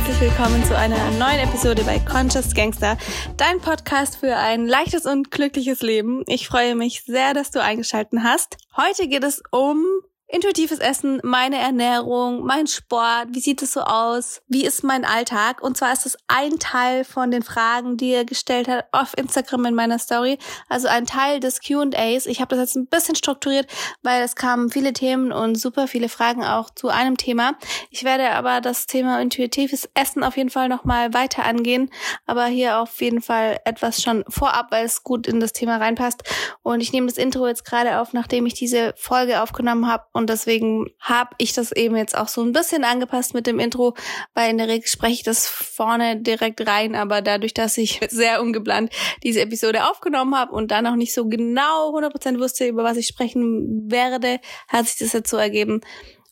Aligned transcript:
herzlich 0.00 0.30
willkommen 0.30 0.64
zu 0.64 0.74
einer 0.74 1.10
neuen 1.18 1.40
Episode 1.40 1.82
bei 1.84 1.98
Conscious 1.98 2.54
Gangster, 2.54 2.96
dein 3.36 3.60
Podcast 3.60 4.16
für 4.16 4.34
ein 4.34 4.66
leichtes 4.66 5.04
und 5.04 5.30
glückliches 5.30 5.82
Leben. 5.82 6.24
Ich 6.26 6.48
freue 6.48 6.74
mich 6.74 7.02
sehr, 7.04 7.34
dass 7.34 7.50
du 7.50 7.62
eingeschalten 7.62 8.24
hast. 8.24 8.56
Heute 8.78 9.08
geht 9.08 9.24
es 9.24 9.42
um 9.50 9.84
intuitives 10.32 10.78
Essen, 10.78 11.20
meine 11.22 11.58
Ernährung, 11.58 12.44
mein 12.44 12.66
Sport, 12.66 13.28
wie 13.32 13.40
sieht 13.40 13.62
es 13.62 13.72
so 13.72 13.80
aus, 13.80 14.42
wie 14.48 14.64
ist 14.64 14.84
mein 14.84 15.04
Alltag? 15.04 15.62
Und 15.62 15.76
zwar 15.76 15.92
ist 15.92 16.04
das 16.04 16.16
ein 16.28 16.58
Teil 16.58 17.04
von 17.04 17.30
den 17.30 17.42
Fragen, 17.42 17.96
die 17.96 18.12
er 18.12 18.24
gestellt 18.24 18.68
hat 18.68 18.86
auf 18.92 19.16
Instagram 19.16 19.66
in 19.66 19.74
meiner 19.74 19.98
Story, 19.98 20.38
also 20.68 20.88
ein 20.88 21.06
Teil 21.06 21.40
des 21.40 21.60
Q&As. 21.60 22.26
Ich 22.26 22.40
habe 22.40 22.54
das 22.54 22.60
jetzt 22.60 22.76
ein 22.76 22.86
bisschen 22.86 23.16
strukturiert, 23.16 23.66
weil 24.02 24.22
es 24.22 24.36
kamen 24.36 24.70
viele 24.70 24.92
Themen 24.92 25.32
und 25.32 25.56
super 25.56 25.88
viele 25.88 26.08
Fragen 26.08 26.44
auch 26.44 26.70
zu 26.70 26.88
einem 26.88 27.16
Thema. 27.16 27.54
Ich 27.90 28.04
werde 28.04 28.30
aber 28.30 28.60
das 28.60 28.86
Thema 28.86 29.20
intuitives 29.20 29.88
Essen 29.94 30.22
auf 30.22 30.36
jeden 30.36 30.50
Fall 30.50 30.68
nochmal 30.68 31.12
weiter 31.12 31.44
angehen, 31.44 31.90
aber 32.26 32.46
hier 32.46 32.78
auf 32.78 33.00
jeden 33.00 33.20
Fall 33.20 33.58
etwas 33.64 34.00
schon 34.02 34.24
vorab, 34.28 34.70
weil 34.70 34.84
es 34.84 35.02
gut 35.02 35.26
in 35.26 35.40
das 35.40 35.52
Thema 35.52 35.78
reinpasst. 35.78 36.22
Und 36.62 36.80
ich 36.80 36.92
nehme 36.92 37.08
das 37.08 37.16
Intro 37.16 37.48
jetzt 37.48 37.64
gerade 37.64 37.98
auf, 37.98 38.12
nachdem 38.12 38.46
ich 38.46 38.54
diese 38.54 38.94
Folge 38.96 39.42
aufgenommen 39.42 39.88
habe 39.88 40.04
und 40.20 40.28
deswegen 40.28 40.90
habe 41.00 41.30
ich 41.38 41.54
das 41.54 41.72
eben 41.72 41.96
jetzt 41.96 42.16
auch 42.16 42.28
so 42.28 42.42
ein 42.42 42.52
bisschen 42.52 42.84
angepasst 42.84 43.32
mit 43.32 43.46
dem 43.46 43.58
Intro, 43.58 43.94
weil 44.34 44.50
in 44.50 44.58
der 44.58 44.68
Regel 44.68 44.86
spreche 44.86 45.14
ich 45.14 45.22
das 45.22 45.48
vorne 45.48 46.20
direkt 46.20 46.66
rein, 46.66 46.94
aber 46.94 47.22
dadurch, 47.22 47.54
dass 47.54 47.78
ich 47.78 48.00
sehr 48.10 48.42
ungeplant 48.42 48.92
diese 49.22 49.40
Episode 49.40 49.88
aufgenommen 49.90 50.36
habe 50.36 50.52
und 50.52 50.70
dann 50.70 50.86
auch 50.86 50.94
nicht 50.94 51.14
so 51.14 51.26
genau 51.26 51.96
100% 51.96 52.38
wusste, 52.38 52.66
über 52.66 52.84
was 52.84 52.98
ich 52.98 53.06
sprechen 53.06 53.90
werde, 53.90 54.40
hat 54.68 54.86
sich 54.86 54.98
das 54.98 55.14
jetzt 55.14 55.30
so 55.30 55.38
ergeben, 55.38 55.80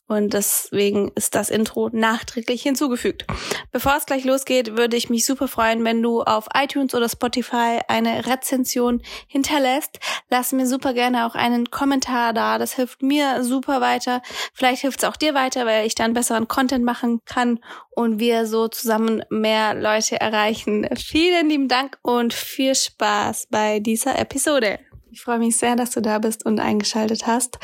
und 0.09 0.33
deswegen 0.33 1.13
ist 1.15 1.35
das 1.35 1.51
Intro 1.51 1.91
nachträglich 1.93 2.63
hinzugefügt. 2.63 3.27
Bevor 3.73 3.95
es 3.97 4.07
gleich 4.07 4.25
losgeht, 4.25 4.77
würde 4.77 4.97
ich 4.97 5.11
mich 5.11 5.27
super 5.27 5.49
freuen, 5.49 5.85
wenn 5.85 6.03
du 6.03 6.23
auf 6.23 6.49
iTunes 6.55 6.95
oder 6.95 7.11
Spotify 7.11 7.81
eine 7.89 8.27
Rezension 8.27 9.03
hinterlässt. 9.27 10.01
Lass 10.31 10.53
mir 10.53 10.67
super 10.67 10.95
gerne 10.95 11.27
auch 11.27 11.35
einen 11.35 11.71
Kommentar 11.71 12.33
da. 12.33 12.57
Das 12.57 12.73
hilft 12.73 13.03
mir 13.03 13.45
super 13.45 13.83
weiter. 13.83 14.23
Vielleicht 14.55 14.81
hilft 14.81 15.03
es 15.03 15.09
auch 15.09 15.17
dir 15.17 15.35
weiter, 15.35 15.67
weil 15.67 15.87
ich 15.87 15.95
dann 15.95 16.15
besseren 16.15 16.49
Content 16.49 16.87
machen 16.87 17.21
kann 17.27 17.61
und 17.91 18.19
wir 18.19 18.47
so 18.47 18.69
zusammen 18.69 19.23
mehr 19.29 19.75
Leute 19.75 20.19
erreichen. 20.19 20.89
Vielen 20.97 21.51
lieben 21.51 21.69
Dank 21.69 21.99
und 22.01 22.33
viel 22.33 22.75
Spaß 22.75 23.49
bei 23.51 23.79
dieser 23.81 24.19
Episode. 24.19 24.79
Ich 25.11 25.21
freue 25.21 25.39
mich 25.39 25.59
sehr, 25.59 25.77
dass 25.77 25.91
du 25.91 26.01
da 26.01 26.19
bist 26.19 26.47
und 26.47 26.61
eingeschaltet 26.61 27.27
hast. 27.27 27.59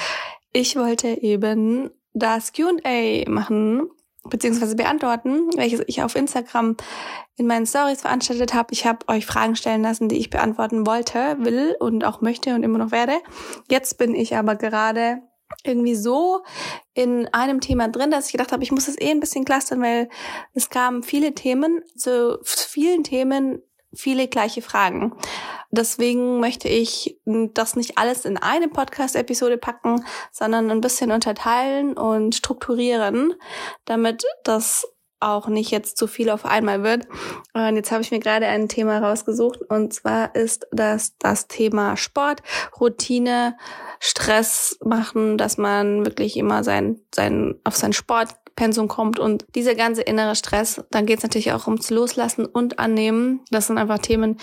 Ich 0.53 0.77
wollte 0.77 1.09
eben 1.09 1.91
das 2.15 2.53
Q&A 2.53 3.29
machen 3.29 3.91
beziehungsweise 4.25 4.75
beantworten, 4.75 5.51
welches 5.55 5.83
ich 5.87 6.03
auf 6.03 6.15
Instagram 6.15 6.77
in 7.37 7.47
meinen 7.47 7.67
Stories 7.67 8.01
veranstaltet 8.01 8.55
habe. 8.55 8.73
Ich 8.73 8.87
habe 8.87 9.07
euch 9.09 9.27
Fragen 9.27 9.57
stellen 9.57 9.83
lassen, 9.83 10.09
die 10.09 10.17
ich 10.17 10.31
beantworten 10.31 10.87
wollte, 10.87 11.37
will 11.41 11.77
und 11.79 12.05
auch 12.05 12.21
möchte 12.21 12.55
und 12.55 12.63
immer 12.63 12.79
noch 12.79 12.91
werde. 12.91 13.15
Jetzt 13.71 13.99
bin 13.99 14.15
ich 14.15 14.35
aber 14.37 14.57
gerade 14.57 15.21
irgendwie 15.63 15.95
so 15.95 16.43
in 16.95 17.29
einem 17.33 17.61
Thema 17.61 17.89
drin, 17.89 18.11
dass 18.11 18.27
ich 18.27 18.33
gedacht 18.33 18.53
habe, 18.53 18.63
ich 18.63 18.73
muss 18.73 18.87
das 18.87 18.99
eh 18.99 19.11
ein 19.11 19.21
bisschen 19.21 19.45
clustern, 19.45 19.83
weil 19.83 20.09
es 20.55 20.71
kamen 20.71 21.03
viele 21.03 21.35
Themen, 21.35 21.83
zu 21.97 22.39
vielen 22.43 23.05
Themen 23.05 23.61
viele 23.95 24.27
gleiche 24.29 24.63
Fragen. 24.63 25.15
Deswegen 25.77 26.39
möchte 26.39 26.69
ich 26.69 27.19
das 27.25 27.75
nicht 27.75 27.99
alles 27.99 28.25
in 28.25 28.37
eine 28.37 28.69
Podcast-Episode 28.69 29.59
packen, 29.59 30.05
sondern 30.31 30.71
ein 30.71 30.81
bisschen 30.81 31.11
unterteilen 31.11 31.95
und 31.95 32.35
strukturieren, 32.35 33.35
damit 33.85 34.25
das 34.45 34.87
auch 35.19 35.49
nicht 35.49 35.71
jetzt 35.71 35.97
zu 35.97 36.07
viel 36.07 36.31
auf 36.31 36.45
einmal 36.45 36.85
wird. 36.85 37.09
Und 37.55 37.77
jetzt 37.77 37.91
habe 37.91 38.03
ich 38.03 38.11
mir 38.11 38.21
gerade 38.21 38.47
ein 38.47 38.69
Thema 38.69 38.99
rausgesucht 38.99 39.63
und 39.69 39.93
zwar 39.93 40.35
ist 40.37 40.67
das 40.71 41.17
das 41.19 41.49
Thema 41.49 41.97
Sport, 41.97 42.43
Routine, 42.79 43.57
Stress 43.99 44.79
machen, 44.85 45.39
dass 45.39 45.59
man 45.59 46.05
wirklich 46.05 46.37
immer 46.37 46.63
sein, 46.63 47.01
sein, 47.13 47.57
auf 47.65 47.75
seinen 47.75 47.95
Sport 47.95 48.37
Pensum 48.55 48.87
kommt 48.87 49.19
und 49.19 49.47
dieser 49.57 49.75
ganze 49.75 50.03
innere 50.03 50.37
Stress, 50.37 50.85
dann 50.91 51.07
geht 51.07 51.19
es 51.19 51.23
natürlich 51.25 51.53
auch 51.53 51.67
ums 51.67 51.91
Loslassen 51.91 52.47
und 52.47 52.79
Annehmen. 52.79 53.41
Das 53.51 53.67
sind 53.67 53.79
einfach 53.79 53.99
Themen, 53.99 54.39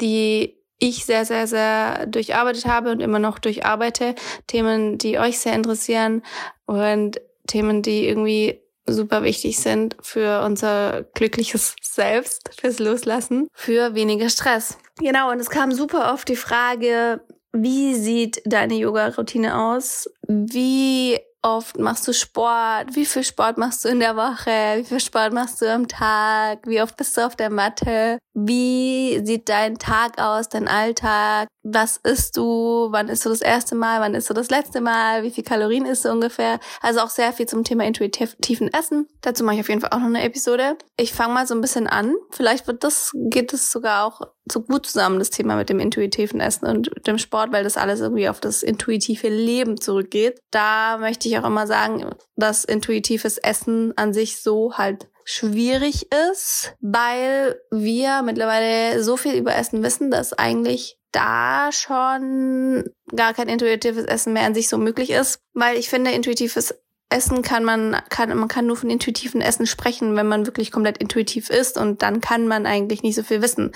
die 0.00 0.55
ich 0.78 1.04
sehr, 1.04 1.24
sehr, 1.24 1.46
sehr 1.46 2.06
durcharbeitet 2.06 2.66
habe 2.66 2.90
und 2.90 3.00
immer 3.00 3.18
noch 3.18 3.38
durcharbeite. 3.38 4.14
Themen, 4.46 4.98
die 4.98 5.18
euch 5.18 5.38
sehr 5.38 5.54
interessieren 5.54 6.22
und 6.66 7.20
Themen, 7.46 7.82
die 7.82 8.06
irgendwie 8.06 8.60
super 8.86 9.22
wichtig 9.22 9.58
sind 9.58 9.96
für 10.00 10.42
unser 10.44 11.04
glückliches 11.14 11.76
Selbst, 11.82 12.50
fürs 12.60 12.78
Loslassen, 12.78 13.48
für 13.52 13.94
weniger 13.94 14.28
Stress. 14.28 14.78
Genau, 14.98 15.30
und 15.30 15.40
es 15.40 15.50
kam 15.50 15.72
super 15.72 16.12
oft 16.12 16.28
die 16.28 16.36
Frage, 16.36 17.20
wie 17.52 17.94
sieht 17.94 18.42
deine 18.44 18.74
Yoga-Routine 18.74 19.58
aus? 19.58 20.10
Wie 20.28 21.18
oft 21.46 21.78
machst 21.78 22.06
du 22.08 22.12
Sport? 22.12 22.94
Wie 22.94 23.06
viel 23.06 23.24
Sport 23.24 23.56
machst 23.56 23.84
du 23.84 23.88
in 23.88 24.00
der 24.00 24.16
Woche? 24.16 24.78
Wie 24.78 24.84
viel 24.84 25.00
Sport 25.00 25.32
machst 25.32 25.62
du 25.62 25.72
am 25.72 25.86
Tag? 25.88 26.66
Wie 26.66 26.82
oft 26.82 26.96
bist 26.96 27.16
du 27.16 27.24
auf 27.24 27.36
der 27.36 27.50
Matte? 27.50 28.18
Wie 28.34 29.20
sieht 29.24 29.48
dein 29.48 29.78
Tag 29.78 30.20
aus, 30.20 30.48
dein 30.48 30.68
Alltag? 30.68 31.48
Was 31.68 31.96
isst 31.96 32.36
du? 32.36 32.88
Wann 32.92 33.08
isst 33.08 33.24
du 33.26 33.28
das 33.28 33.40
erste 33.40 33.74
Mal? 33.74 34.00
Wann 34.00 34.14
isst 34.14 34.30
du 34.30 34.34
das 34.34 34.50
letzte 34.50 34.80
Mal? 34.80 35.24
Wie 35.24 35.32
viel 35.32 35.42
Kalorien 35.42 35.84
isst 35.84 36.04
du 36.04 36.12
ungefähr? 36.12 36.60
Also 36.80 37.00
auch 37.00 37.10
sehr 37.10 37.32
viel 37.32 37.46
zum 37.46 37.64
Thema 37.64 37.84
intuitiven 37.84 38.72
Essen. 38.72 39.08
Dazu 39.20 39.42
mache 39.42 39.56
ich 39.56 39.62
auf 39.62 39.68
jeden 39.68 39.80
Fall 39.80 39.90
auch 39.90 39.98
noch 39.98 40.06
eine 40.06 40.22
Episode. 40.22 40.76
Ich 40.96 41.12
fange 41.12 41.34
mal 41.34 41.46
so 41.46 41.54
ein 41.54 41.60
bisschen 41.60 41.88
an. 41.88 42.14
Vielleicht 42.30 42.68
wird 42.68 42.84
das, 42.84 43.10
geht 43.30 43.52
es 43.52 43.72
sogar 43.72 44.06
auch 44.06 44.20
so 44.48 44.60
gut 44.60 44.86
zusammen, 44.86 45.18
das 45.18 45.30
Thema 45.30 45.56
mit 45.56 45.68
dem 45.68 45.80
intuitiven 45.80 46.38
Essen 46.38 46.66
und 46.66 46.88
dem 47.04 47.18
Sport, 47.18 47.50
weil 47.50 47.64
das 47.64 47.76
alles 47.76 47.98
irgendwie 47.98 48.28
auf 48.28 48.38
das 48.38 48.62
intuitive 48.62 49.28
Leben 49.28 49.80
zurückgeht. 49.80 50.38
Da 50.52 50.98
möchte 50.98 51.26
ich 51.26 51.36
auch 51.36 51.44
immer 51.44 51.66
sagen, 51.66 52.14
dass 52.36 52.64
intuitives 52.64 53.38
Essen 53.38 53.92
an 53.96 54.14
sich 54.14 54.40
so 54.40 54.74
halt 54.74 55.08
schwierig 55.24 56.06
ist, 56.30 56.76
weil 56.80 57.60
wir 57.72 58.22
mittlerweile 58.22 59.02
so 59.02 59.16
viel 59.16 59.34
über 59.34 59.56
Essen 59.56 59.82
wissen, 59.82 60.12
dass 60.12 60.32
eigentlich 60.32 60.96
da 61.16 61.70
schon 61.72 62.84
gar 63.14 63.32
kein 63.34 63.48
intuitives 63.48 64.04
Essen 64.04 64.34
mehr 64.34 64.44
an 64.44 64.54
sich 64.54 64.68
so 64.68 64.78
möglich 64.78 65.10
ist, 65.10 65.40
weil 65.54 65.78
ich 65.78 65.88
finde, 65.88 66.10
intuitives 66.10 66.74
Essen 67.08 67.42
kann 67.42 67.64
man, 67.64 67.96
kann, 68.10 68.36
man 68.36 68.48
kann 68.48 68.66
nur 68.66 68.76
von 68.76 68.90
intuitiven 68.90 69.40
Essen 69.40 69.66
sprechen, 69.66 70.16
wenn 70.16 70.28
man 70.28 70.44
wirklich 70.44 70.72
komplett 70.72 70.98
intuitiv 70.98 71.50
ist 71.50 71.78
und 71.78 72.02
dann 72.02 72.20
kann 72.20 72.46
man 72.46 72.66
eigentlich 72.66 73.02
nicht 73.02 73.14
so 73.14 73.22
viel 73.22 73.42
wissen 73.42 73.72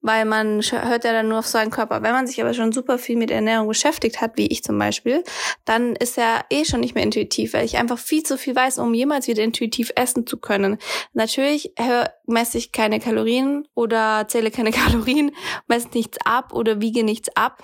weil 0.00 0.24
man 0.24 0.62
hört 0.62 1.04
ja 1.04 1.12
dann 1.12 1.28
nur 1.28 1.40
auf 1.40 1.46
seinen 1.46 1.70
Körper. 1.70 2.02
Wenn 2.02 2.12
man 2.12 2.26
sich 2.26 2.40
aber 2.40 2.54
schon 2.54 2.72
super 2.72 2.98
viel 2.98 3.16
mit 3.16 3.30
Ernährung 3.30 3.66
beschäftigt 3.66 4.20
hat, 4.20 4.36
wie 4.36 4.46
ich 4.46 4.62
zum 4.62 4.78
Beispiel, 4.78 5.24
dann 5.64 5.96
ist 5.96 6.18
er 6.18 6.44
eh 6.50 6.64
schon 6.64 6.80
nicht 6.80 6.94
mehr 6.94 7.04
intuitiv, 7.04 7.54
weil 7.54 7.64
ich 7.64 7.78
einfach 7.78 7.98
viel 7.98 8.22
zu 8.22 8.38
viel 8.38 8.54
weiß, 8.54 8.78
um 8.78 8.94
jemals 8.94 9.26
wieder 9.26 9.42
intuitiv 9.42 9.90
essen 9.96 10.26
zu 10.26 10.36
können. 10.36 10.78
Natürlich 11.14 11.72
messe 12.26 12.58
ich 12.58 12.72
keine 12.72 13.00
Kalorien 13.00 13.66
oder 13.74 14.26
zähle 14.28 14.50
keine 14.50 14.70
Kalorien, 14.78 15.32
messe 15.66 15.88
nichts 15.94 16.18
ab 16.24 16.52
oder 16.52 16.80
wiege 16.80 17.02
nichts 17.02 17.34
ab 17.36 17.62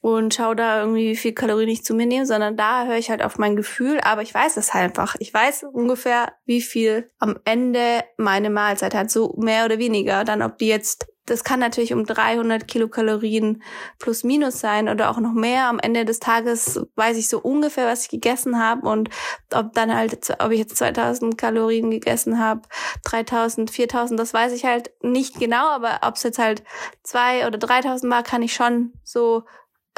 und 0.00 0.34
schaue 0.34 0.56
da 0.56 0.80
irgendwie, 0.80 1.10
wie 1.10 1.16
viel 1.16 1.32
Kalorien 1.32 1.68
ich 1.68 1.84
zu 1.84 1.94
mir 1.94 2.06
nehme, 2.06 2.26
sondern 2.26 2.56
da 2.56 2.86
höre 2.86 2.96
ich 2.96 3.10
halt 3.10 3.22
auf 3.22 3.38
mein 3.38 3.56
Gefühl, 3.56 4.00
aber 4.00 4.22
ich 4.22 4.34
weiß 4.34 4.56
es 4.56 4.74
halt 4.74 4.96
einfach. 4.96 5.16
Ich 5.18 5.34
weiß 5.34 5.64
ungefähr, 5.72 6.32
wie 6.44 6.60
viel 6.60 7.10
am 7.18 7.38
Ende 7.44 8.04
meine 8.16 8.50
Mahlzeit 8.50 8.94
hat, 8.94 9.10
so 9.10 9.34
mehr 9.36 9.64
oder 9.64 9.78
weniger. 9.78 10.24
Dann, 10.24 10.42
ob 10.42 10.58
die 10.58 10.68
jetzt 10.68 11.06
das 11.26 11.44
kann 11.44 11.60
natürlich 11.60 11.92
um 11.92 12.06
300 12.06 12.66
Kilokalorien 12.66 13.62
plus 13.98 14.24
minus 14.24 14.60
sein 14.60 14.88
oder 14.88 15.10
auch 15.10 15.18
noch 15.18 15.32
mehr. 15.32 15.68
Am 15.68 15.78
Ende 15.78 16.04
des 16.04 16.20
Tages 16.20 16.80
weiß 16.94 17.16
ich 17.16 17.28
so 17.28 17.40
ungefähr, 17.40 17.86
was 17.86 18.04
ich 18.04 18.08
gegessen 18.08 18.58
habe 18.62 18.88
und 18.88 19.10
ob 19.52 19.72
dann 19.74 19.94
halt, 19.94 20.36
ob 20.38 20.52
ich 20.52 20.60
jetzt 20.60 20.76
2000 20.76 21.36
Kalorien 21.36 21.90
gegessen 21.90 22.38
habe, 22.38 22.62
3000, 23.04 23.70
4000, 23.70 24.18
das 24.18 24.32
weiß 24.32 24.52
ich 24.52 24.64
halt 24.64 24.92
nicht 25.02 25.38
genau, 25.38 25.66
aber 25.66 26.00
ob 26.02 26.14
es 26.14 26.22
jetzt 26.22 26.38
halt 26.38 26.62
zwei 27.02 27.46
oder 27.46 27.58
3000 27.58 28.10
war, 28.10 28.22
kann 28.22 28.42
ich 28.42 28.54
schon 28.54 28.92
so 29.02 29.42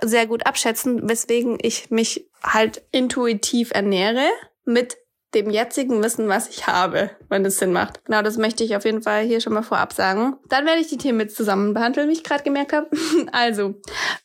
sehr 0.02 0.26
gut 0.26 0.46
abschätzen, 0.46 1.08
weswegen 1.08 1.58
ich 1.60 1.90
mich 1.90 2.30
halt 2.42 2.82
intuitiv 2.90 3.72
ernähre 3.72 4.26
mit 4.64 4.96
dem 5.34 5.50
jetzigen 5.50 6.02
Wissen, 6.02 6.28
was 6.28 6.48
ich 6.48 6.66
habe, 6.66 7.10
wenn 7.28 7.44
es 7.44 7.58
Sinn 7.58 7.72
macht. 7.72 8.04
Genau, 8.04 8.22
das 8.22 8.38
möchte 8.38 8.64
ich 8.64 8.76
auf 8.76 8.84
jeden 8.84 9.02
Fall 9.02 9.24
hier 9.24 9.40
schon 9.40 9.52
mal 9.52 9.62
vorab 9.62 9.92
sagen. 9.92 10.36
Dann 10.48 10.64
werde 10.64 10.80
ich 10.80 10.88
die 10.88 10.96
Themen 10.96 11.20
jetzt 11.20 11.36
zusammen 11.36 11.74
behandeln, 11.74 12.08
wie 12.08 12.14
ich 12.14 12.24
gerade 12.24 12.44
gemerkt 12.44 12.72
habe. 12.72 12.88
also, 13.32 13.74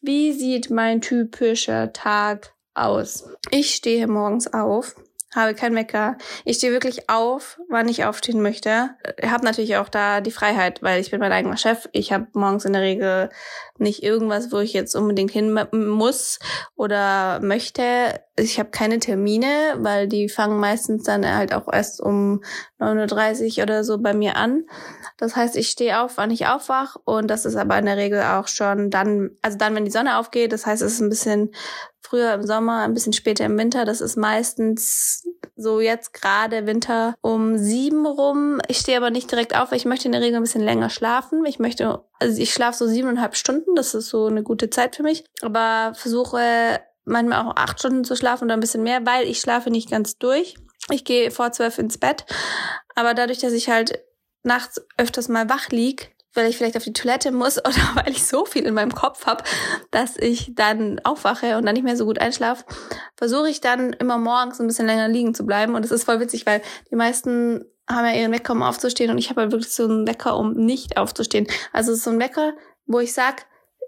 wie 0.02 0.32
sieht 0.32 0.70
mein 0.70 1.02
typischer 1.02 1.92
Tag 1.92 2.54
aus? 2.74 3.30
Ich 3.52 3.76
stehe 3.76 4.08
morgens 4.08 4.54
auf, 4.54 4.96
habe 5.36 5.56
kein 5.56 5.76
Wecker. 5.76 6.18
Ich 6.46 6.58
stehe 6.58 6.72
wirklich 6.72 7.10
auf, 7.10 7.60
wann 7.70 7.90
ich 7.90 8.06
aufstehen 8.06 8.42
möchte. 8.42 8.92
Ich 9.22 9.30
habe 9.30 9.46
natürlich 9.46 9.78
auch 9.78 9.90
da 9.90 10.22
die 10.22 10.32
Freiheit, 10.32 10.82
weil 10.84 11.02
ich 11.02 11.12
bin 11.12 11.20
mein 11.20 11.32
eigener 11.32 11.58
Chef. 11.58 11.90
Ich 11.92 12.14
habe 12.14 12.28
morgens 12.34 12.66
in 12.66 12.74
der 12.74 12.82
Regel 12.82 13.30
nicht 13.78 14.04
irgendwas, 14.04 14.52
wo 14.52 14.60
ich 14.60 14.74
jetzt 14.74 14.96
unbedingt 14.96 15.32
hin 15.32 15.58
muss 15.72 16.40
oder 16.76 17.40
möchte 17.42 18.22
ich 18.36 18.58
habe 18.58 18.72
keine 18.72 19.00
Termine, 19.00 19.76
weil 19.78 20.08
die 20.08 20.28
fangen 20.28 20.60
meistens 20.60 21.04
dann 21.04 21.26
halt 21.26 21.54
auch 21.54 21.72
erst 21.72 22.02
um 22.02 22.44
9.30 22.80 23.58
Uhr 23.58 23.64
oder 23.64 23.84
so 23.84 24.00
bei 24.00 24.14
mir 24.14 24.38
an. 24.38 24.66
Das 25.18 25.36
heißt, 25.36 25.56
ich 25.56 25.70
stehe 25.70 26.02
auf, 26.02 26.18
wann 26.18 26.32
ich 26.32 26.48
aufwach 26.48 26.96
und 27.06 27.28
das 27.28 27.46
ist 27.46 27.56
aber 27.56 27.78
in 27.78 27.86
der 27.86 27.98
Regel 27.98 28.22
auch 28.22 28.48
schon 28.48 28.90
dann, 28.90 29.32
also 29.44 29.58
dann, 29.58 29.76
wenn 29.76 29.86
die 29.86 29.92
Sonne 29.92 30.18
aufgeht. 30.18 30.52
Das 30.52 30.66
heißt, 30.66 30.82
es 30.82 30.94
ist 30.94 31.02
ein 31.02 31.10
bisschen 31.10 31.52
früher 32.02 32.34
im 32.34 32.46
Sommer, 32.46 32.84
ein 32.84 32.94
bisschen 32.94 33.14
später 33.14 33.46
im 33.46 33.58
Winter. 33.58 33.86
Das 33.86 34.02
ist 34.02 34.18
meistens 34.18 35.28
so 35.56 35.80
jetzt 35.80 36.14
gerade 36.14 36.66
Winter 36.66 37.16
um 37.22 37.58
sieben 37.58 38.06
rum. 38.06 38.60
Ich 38.68 38.78
stehe 38.78 38.98
aber 38.98 39.12
nicht 39.12 39.32
direkt 39.32 39.56
auf, 39.56 39.72
weil 39.72 39.78
ich 39.78 39.86
möchte 39.86 40.08
in 40.08 40.12
der 40.12 40.22
Regel 40.22 40.38
ein 40.38 40.44
bisschen 40.44 40.64
länger 40.64 40.90
schlafen. 40.90 41.46
Ich 41.46 41.60
möchte, 41.60 42.04
also 42.20 42.42
ich 42.42 42.52
schlafe 42.54 42.78
so 42.78 42.88
siebeneinhalb 42.88 43.36
Stunden. 43.36 43.76
Das 43.76 43.94
ist 43.94 44.10
so 44.10 44.26
eine 44.26 44.42
gute 44.42 44.70
Zeit 44.70 44.96
für 44.96 45.04
mich. 45.04 45.24
Aber 45.42 45.94
versuche 45.96 46.82
manchmal 47.06 47.46
auch 47.46 47.56
acht 47.56 47.80
Stunden 47.80 48.04
zu 48.04 48.16
schlafen 48.16 48.46
oder 48.46 48.54
ein 48.54 48.60
bisschen 48.60 48.84
mehr, 48.84 49.06
weil 49.06 49.28
ich 49.28 49.40
schlafe 49.40 49.70
nicht 49.70 49.90
ganz 49.90 50.18
durch. 50.18 50.56
Ich 50.90 51.06
gehe 51.06 51.32
vor 51.32 51.52
zwölf 51.52 51.78
ins 51.78 51.98
Bett. 51.98 52.26
Aber 52.96 53.14
dadurch, 53.14 53.40
dass 53.40 53.54
ich 53.54 53.70
halt 53.70 54.04
nachts 54.44 54.82
öfters 54.98 55.30
mal 55.30 55.50
wach 55.50 55.70
lieg, 55.70 56.16
weil 56.34 56.50
ich 56.50 56.58
vielleicht 56.58 56.78
auf 56.78 56.84
die 56.84 56.94
Toilette 56.94 57.32
muss 57.32 57.58
oder 57.66 57.96
weil 57.96 58.12
ich 58.12 58.26
so 58.26 58.46
viel 58.46 58.66
in 58.66 58.74
meinem 58.74 58.94
Kopf 58.94 59.26
habe, 59.26 59.44
dass 59.92 60.18
ich 60.18 60.56
dann 60.56 61.00
aufwache 61.04 61.58
und 61.58 61.66
dann 61.66 61.74
nicht 61.74 61.84
mehr 61.84 61.98
so 61.98 62.06
gut 62.06 62.20
einschlafe, 62.20 62.66
versuche 63.16 63.50
ich 63.50 63.62
dann 63.62 63.94
immer 63.94 64.18
morgens 64.18 64.60
ein 64.60 64.68
bisschen 64.68 64.88
länger 64.88 65.08
liegen 65.08 65.34
zu 65.34 65.46
bleiben. 65.46 65.76
Und 65.76 65.86
es 65.86 65.92
ist 65.92 66.04
voll 66.04 66.20
witzig, 66.20 66.46
weil 66.46 66.62
die 66.92 66.96
meisten 66.96 67.66
haben 67.90 68.06
ja 68.06 68.14
ihren 68.14 68.32
Wecker, 68.32 68.54
um 68.54 68.64
aufzustehen 68.64 69.12
und 69.12 69.18
ich 69.18 69.30
habe 69.30 69.42
halt 69.42 69.52
wirklich 69.52 69.74
so 69.74 69.84
einen 69.84 70.08
Wecker, 70.08 70.38
um 70.38 70.54
nicht 70.54 70.98
aufzustehen. 70.98 71.48
Also 71.74 71.94
so 71.96 72.10
ein 72.10 72.20
Wecker, 72.20 72.54
wo 72.86 73.00
ich 73.00 73.14
sag, 73.14 73.46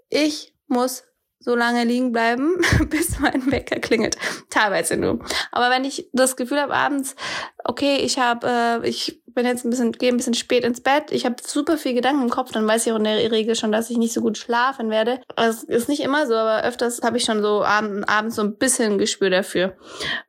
ich 0.08 0.54
muss 0.66 1.04
so 1.46 1.54
lange 1.54 1.84
liegen 1.84 2.10
bleiben, 2.10 2.56
bis 2.90 3.20
mein 3.20 3.50
Wecker 3.50 3.78
klingelt. 3.78 4.16
Teilweise 4.50 4.96
nur. 4.96 5.20
Aber 5.52 5.70
wenn 5.70 5.84
ich 5.84 6.10
das 6.12 6.36
Gefühl 6.36 6.60
habe 6.60 6.74
abends, 6.74 7.14
okay, 7.62 7.98
ich 7.98 8.18
habe, 8.18 8.48
äh, 8.82 8.88
ich 8.88 9.22
bin 9.26 9.46
jetzt 9.46 9.64
ein 9.64 9.70
bisschen, 9.70 9.92
gehe 9.92 10.08
ein 10.08 10.16
bisschen 10.16 10.34
spät 10.34 10.64
ins 10.64 10.80
Bett, 10.80 11.12
ich 11.12 11.24
habe 11.24 11.36
super 11.40 11.76
viel 11.76 11.94
Gedanken 11.94 12.22
im 12.22 12.30
Kopf, 12.30 12.50
dann 12.50 12.66
weiß 12.66 12.84
ich 12.84 12.92
auch 12.92 12.96
in 12.96 13.04
der 13.04 13.30
Regel 13.30 13.54
schon, 13.54 13.70
dass 13.70 13.90
ich 13.90 13.96
nicht 13.96 14.12
so 14.12 14.22
gut 14.22 14.38
schlafen 14.38 14.90
werde. 14.90 15.20
Das 15.36 15.62
ist 15.62 15.88
nicht 15.88 16.02
immer 16.02 16.26
so, 16.26 16.34
aber 16.34 16.66
öfters 16.66 17.02
habe 17.02 17.18
ich 17.18 17.24
schon 17.24 17.42
so 17.42 17.62
abend, 17.62 18.08
abends 18.08 18.34
so 18.34 18.42
ein 18.42 18.56
bisschen 18.56 18.98
Gespür 18.98 19.30
dafür. 19.30 19.76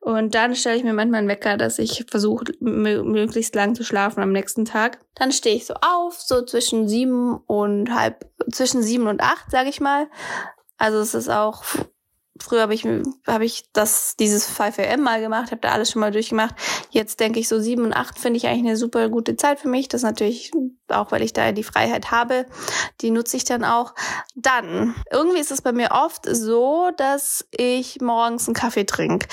Und 0.00 0.36
dann 0.36 0.54
stelle 0.54 0.76
ich 0.76 0.84
mir 0.84 0.92
manchmal 0.92 1.18
einen 1.20 1.28
Wecker, 1.28 1.56
dass 1.56 1.80
ich 1.80 2.04
versuche, 2.08 2.44
möglichst 2.60 3.56
lang 3.56 3.74
zu 3.74 3.82
schlafen 3.82 4.22
am 4.22 4.30
nächsten 4.30 4.66
Tag. 4.66 4.98
Dann 5.16 5.32
stehe 5.32 5.56
ich 5.56 5.66
so 5.66 5.74
auf, 5.74 6.20
so 6.20 6.42
zwischen 6.42 6.86
sieben 6.86 7.38
und 7.46 7.92
halb, 7.92 8.24
zwischen 8.52 8.82
sieben 8.84 9.08
und 9.08 9.20
acht, 9.20 9.50
sage 9.50 9.68
ich 9.68 9.80
mal 9.80 10.06
also 10.78 10.98
es 10.98 11.14
ist 11.14 11.28
auch, 11.28 11.64
früher 12.40 12.62
habe 12.62 12.74
ich, 12.74 12.86
hab 13.26 13.42
ich 13.42 13.64
das, 13.72 14.16
dieses 14.16 14.46
5 14.46 14.78
am 14.78 15.02
mal 15.02 15.20
gemacht, 15.20 15.50
habe 15.50 15.60
da 15.60 15.72
alles 15.72 15.90
schon 15.90 16.00
mal 16.00 16.12
durchgemacht. 16.12 16.54
Jetzt 16.90 17.20
denke 17.20 17.40
ich 17.40 17.48
so 17.48 17.60
sieben 17.60 17.84
und 17.84 17.92
acht 17.92 18.18
finde 18.18 18.38
ich 18.38 18.46
eigentlich 18.46 18.66
eine 18.66 18.76
super 18.76 19.08
gute 19.08 19.36
Zeit 19.36 19.60
für 19.60 19.68
mich. 19.68 19.88
Das 19.88 20.02
natürlich 20.02 20.52
auch, 20.88 21.10
weil 21.10 21.22
ich 21.22 21.32
da 21.32 21.52
die 21.52 21.64
Freiheit 21.64 22.10
habe. 22.10 22.46
Die 23.00 23.10
nutze 23.10 23.36
ich 23.36 23.44
dann 23.44 23.64
auch. 23.64 23.94
Dann, 24.34 24.94
irgendwie 25.10 25.40
ist 25.40 25.50
es 25.50 25.62
bei 25.62 25.72
mir 25.72 25.90
oft 25.90 26.24
so, 26.30 26.90
dass 26.96 27.46
ich 27.50 28.00
morgens 28.00 28.46
einen 28.46 28.54
Kaffee 28.54 28.84
trinke 28.84 29.28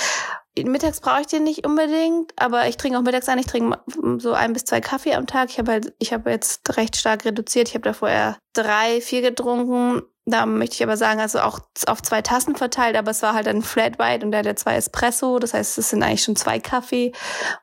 mittags 0.63 1.01
brauche 1.01 1.21
ich 1.21 1.27
den 1.27 1.43
nicht 1.43 1.65
unbedingt, 1.65 2.31
aber 2.37 2.67
ich 2.67 2.77
trinke 2.77 2.97
auch 2.97 3.03
mittags 3.03 3.27
ein. 3.27 3.39
Ich 3.39 3.45
trinke 3.45 3.77
so 4.19 4.33
ein 4.33 4.53
bis 4.53 4.65
zwei 4.65 4.81
Kaffee 4.81 5.15
am 5.15 5.27
Tag. 5.27 5.49
Ich 5.49 5.59
habe 5.59 5.71
halt, 5.71 5.93
ich 5.99 6.13
habe 6.13 6.31
jetzt 6.31 6.77
recht 6.77 6.95
stark 6.95 7.25
reduziert. 7.25 7.67
Ich 7.67 7.73
habe 7.73 7.83
da 7.83 7.93
vorher 7.93 8.37
drei, 8.53 9.01
vier 9.01 9.21
getrunken. 9.21 10.03
Da 10.27 10.47
möchte 10.47 10.75
ich 10.75 10.83
aber 10.83 10.97
sagen, 10.97 11.19
also 11.19 11.39
auch 11.39 11.59
auf 11.85 12.01
zwei 12.01 12.23
Tassen 12.23 12.55
verteilt, 12.55 12.95
aber 12.95 13.11
es 13.11 13.21
war 13.21 13.35
halt 13.35 13.47
ein 13.47 13.61
Flat 13.61 13.99
White 13.99 14.25
und 14.25 14.31
der 14.31 14.43
hat 14.43 14.57
zwei 14.57 14.75
Espresso. 14.75 15.37
Das 15.37 15.53
heißt, 15.53 15.77
es 15.77 15.91
sind 15.91 16.01
eigentlich 16.01 16.23
schon 16.23 16.35
zwei 16.35 16.59
Kaffee. 16.59 17.11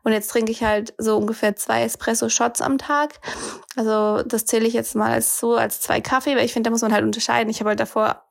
Und 0.04 0.12
jetzt 0.12 0.28
trinke 0.28 0.52
ich 0.52 0.62
halt 0.62 0.94
so 0.96 1.16
ungefähr 1.16 1.56
zwei 1.56 1.82
Espresso-Shots 1.82 2.60
am 2.60 2.78
Tag. 2.78 3.18
Also 3.74 4.22
das 4.22 4.44
zähle 4.44 4.68
ich 4.68 4.74
jetzt 4.74 4.94
mal 4.94 5.10
als 5.10 5.40
so 5.40 5.56
als 5.56 5.80
zwei 5.80 6.00
Kaffee, 6.00 6.36
weil 6.36 6.44
ich 6.44 6.52
finde, 6.52 6.68
da 6.68 6.70
muss 6.70 6.82
man 6.82 6.92
halt 6.92 7.04
unterscheiden. 7.04 7.50
Ich 7.50 7.58
habe 7.58 7.70
halt 7.70 7.80
davor 7.80 8.22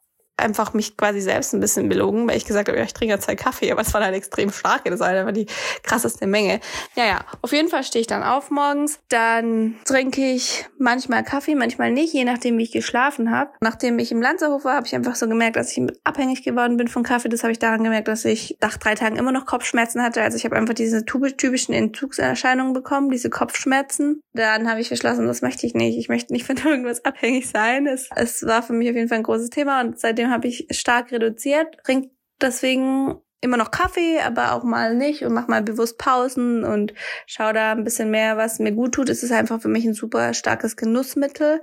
einfach 0.42 0.74
mich 0.74 0.98
quasi 0.98 1.22
selbst 1.22 1.54
ein 1.54 1.60
bisschen 1.60 1.90
belogen, 1.90 2.28
weil 2.28 2.38
ich 2.38 2.46
gesagt 2.46 2.68
habe, 2.68 2.78
ja, 2.78 2.84
ich 2.84 2.94
trinke 2.94 3.14
ja 3.14 3.20
zwei 3.20 3.36
Kaffee, 3.36 3.72
aber 3.72 3.82
es 3.82 3.94
war 3.94 4.04
halt 4.04 4.16
extrem 4.16 4.52
stark. 4.52 4.86
Das 4.86 5.00
war 5.00 5.08
halt 5.08 5.20
einfach 5.20 5.34
die 5.34 5.48
krasseste 5.84 6.28
Menge. 6.28 6.60
Naja, 6.96 7.20
auf 7.42 7.52
jeden 7.52 7.70
Fall 7.70 7.84
stehe 7.84 8.02
ich 8.02 8.08
dann 8.08 8.24
auf 8.24 8.52
morgens. 8.52 9.00
Dann 9.10 9.76
trinke 9.86 10.22
ich 10.34 10.66
manchmal 10.78 11.24
Kaffee, 11.24 11.56
manchmal 11.56 11.92
nicht, 11.92 12.14
je 12.14 12.24
nachdem, 12.24 12.58
wie 12.58 12.64
ich 12.64 12.72
geschlafen 12.72 13.32
habe. 13.32 13.52
Nachdem 13.62 14.00
ich 14.00 14.12
im 14.12 14.22
Lanzerhof 14.22 14.66
war, 14.66 14.76
habe 14.76 14.88
ich 14.88 14.96
einfach 14.96 15.16
so 15.16 15.28
gemerkt, 15.28 15.56
dass 15.56 15.76
ich 15.76 15.82
abhängig 16.04 16.44
geworden 16.44 16.78
bin 16.78 16.88
von 16.88 17.04
Kaffee. 17.04 17.30
Das 17.30 17.44
habe 17.44 17.52
ich 17.52 17.60
daran 17.60 17.84
gemerkt, 17.84 18.08
dass 18.08 18.26
ich 18.26 18.58
nach 18.62 18.78
drei 18.78 18.96
Tagen 18.96 19.16
immer 19.16 19.32
noch 19.32 19.46
Kopfschmerzen 19.46 20.02
hatte. 20.02 20.22
Also 20.22 20.38
ich 20.38 20.46
habe 20.46 20.56
einfach 20.56 20.74
diese 20.74 21.06
typischen 21.06 21.74
Entzugserscheinungen 21.74 22.74
bekommen, 22.74 23.10
diese 23.10 23.30
Kopfschmerzen. 23.30 24.22
Dann 24.34 24.70
habe 24.70 24.82
ich 24.82 24.90
beschlossen, 24.90 25.28
das 25.28 25.42
möchte 25.42 25.68
ich 25.68 25.74
nicht. 25.74 25.98
Ich 25.98 26.10
möchte 26.10 26.34
nicht 26.34 26.46
von 26.46 26.58
irgendwas 26.66 27.06
abhängig 27.06 27.50
sein. 27.50 27.88
Es, 27.88 28.10
es 28.16 28.46
war 28.46 28.64
für 28.64 28.74
mich 28.74 28.90
auf 28.90 28.96
jeden 28.96 29.08
Fall 29.08 29.20
ein 29.20 29.24
großes 29.24 29.50
Thema 29.50 29.82
und 29.82 30.00
seitdem 30.00 30.31
habe 30.32 30.48
ich 30.48 30.68
stark 30.72 31.12
reduziert, 31.12 31.78
trinke 31.84 32.10
deswegen 32.42 33.22
immer 33.42 33.58
noch 33.58 33.72
Kaffee, 33.72 34.20
aber 34.22 34.54
auch 34.54 34.64
mal 34.64 34.96
nicht 34.96 35.24
und 35.24 35.34
mach 35.34 35.48
mal 35.48 35.64
bewusst 35.64 35.98
Pausen 35.98 36.64
und 36.64 36.94
schau 37.26 37.52
da 37.54 37.72
ein 37.72 37.84
bisschen 37.84 38.12
mehr, 38.12 38.38
was 38.38 38.60
mir 38.60 38.72
gut 38.72 38.94
tut. 38.94 39.10
Es 39.10 39.24
ist 39.24 39.32
einfach 39.32 39.60
für 39.62 39.68
mich 39.68 39.84
ein 39.86 39.96
super 39.96 40.34
starkes 40.34 40.76
Genussmittel 40.76 41.62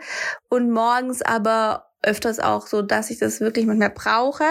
und 0.49 0.71
morgens 0.71 1.23
aber 1.23 1.88
öfters 2.03 2.39
auch 2.39 2.67
so, 2.67 2.83
dass 2.83 3.11
ich 3.11 3.19
das 3.19 3.41
wirklich 3.41 3.67
manchmal 3.67 3.91
brauche 3.91 4.45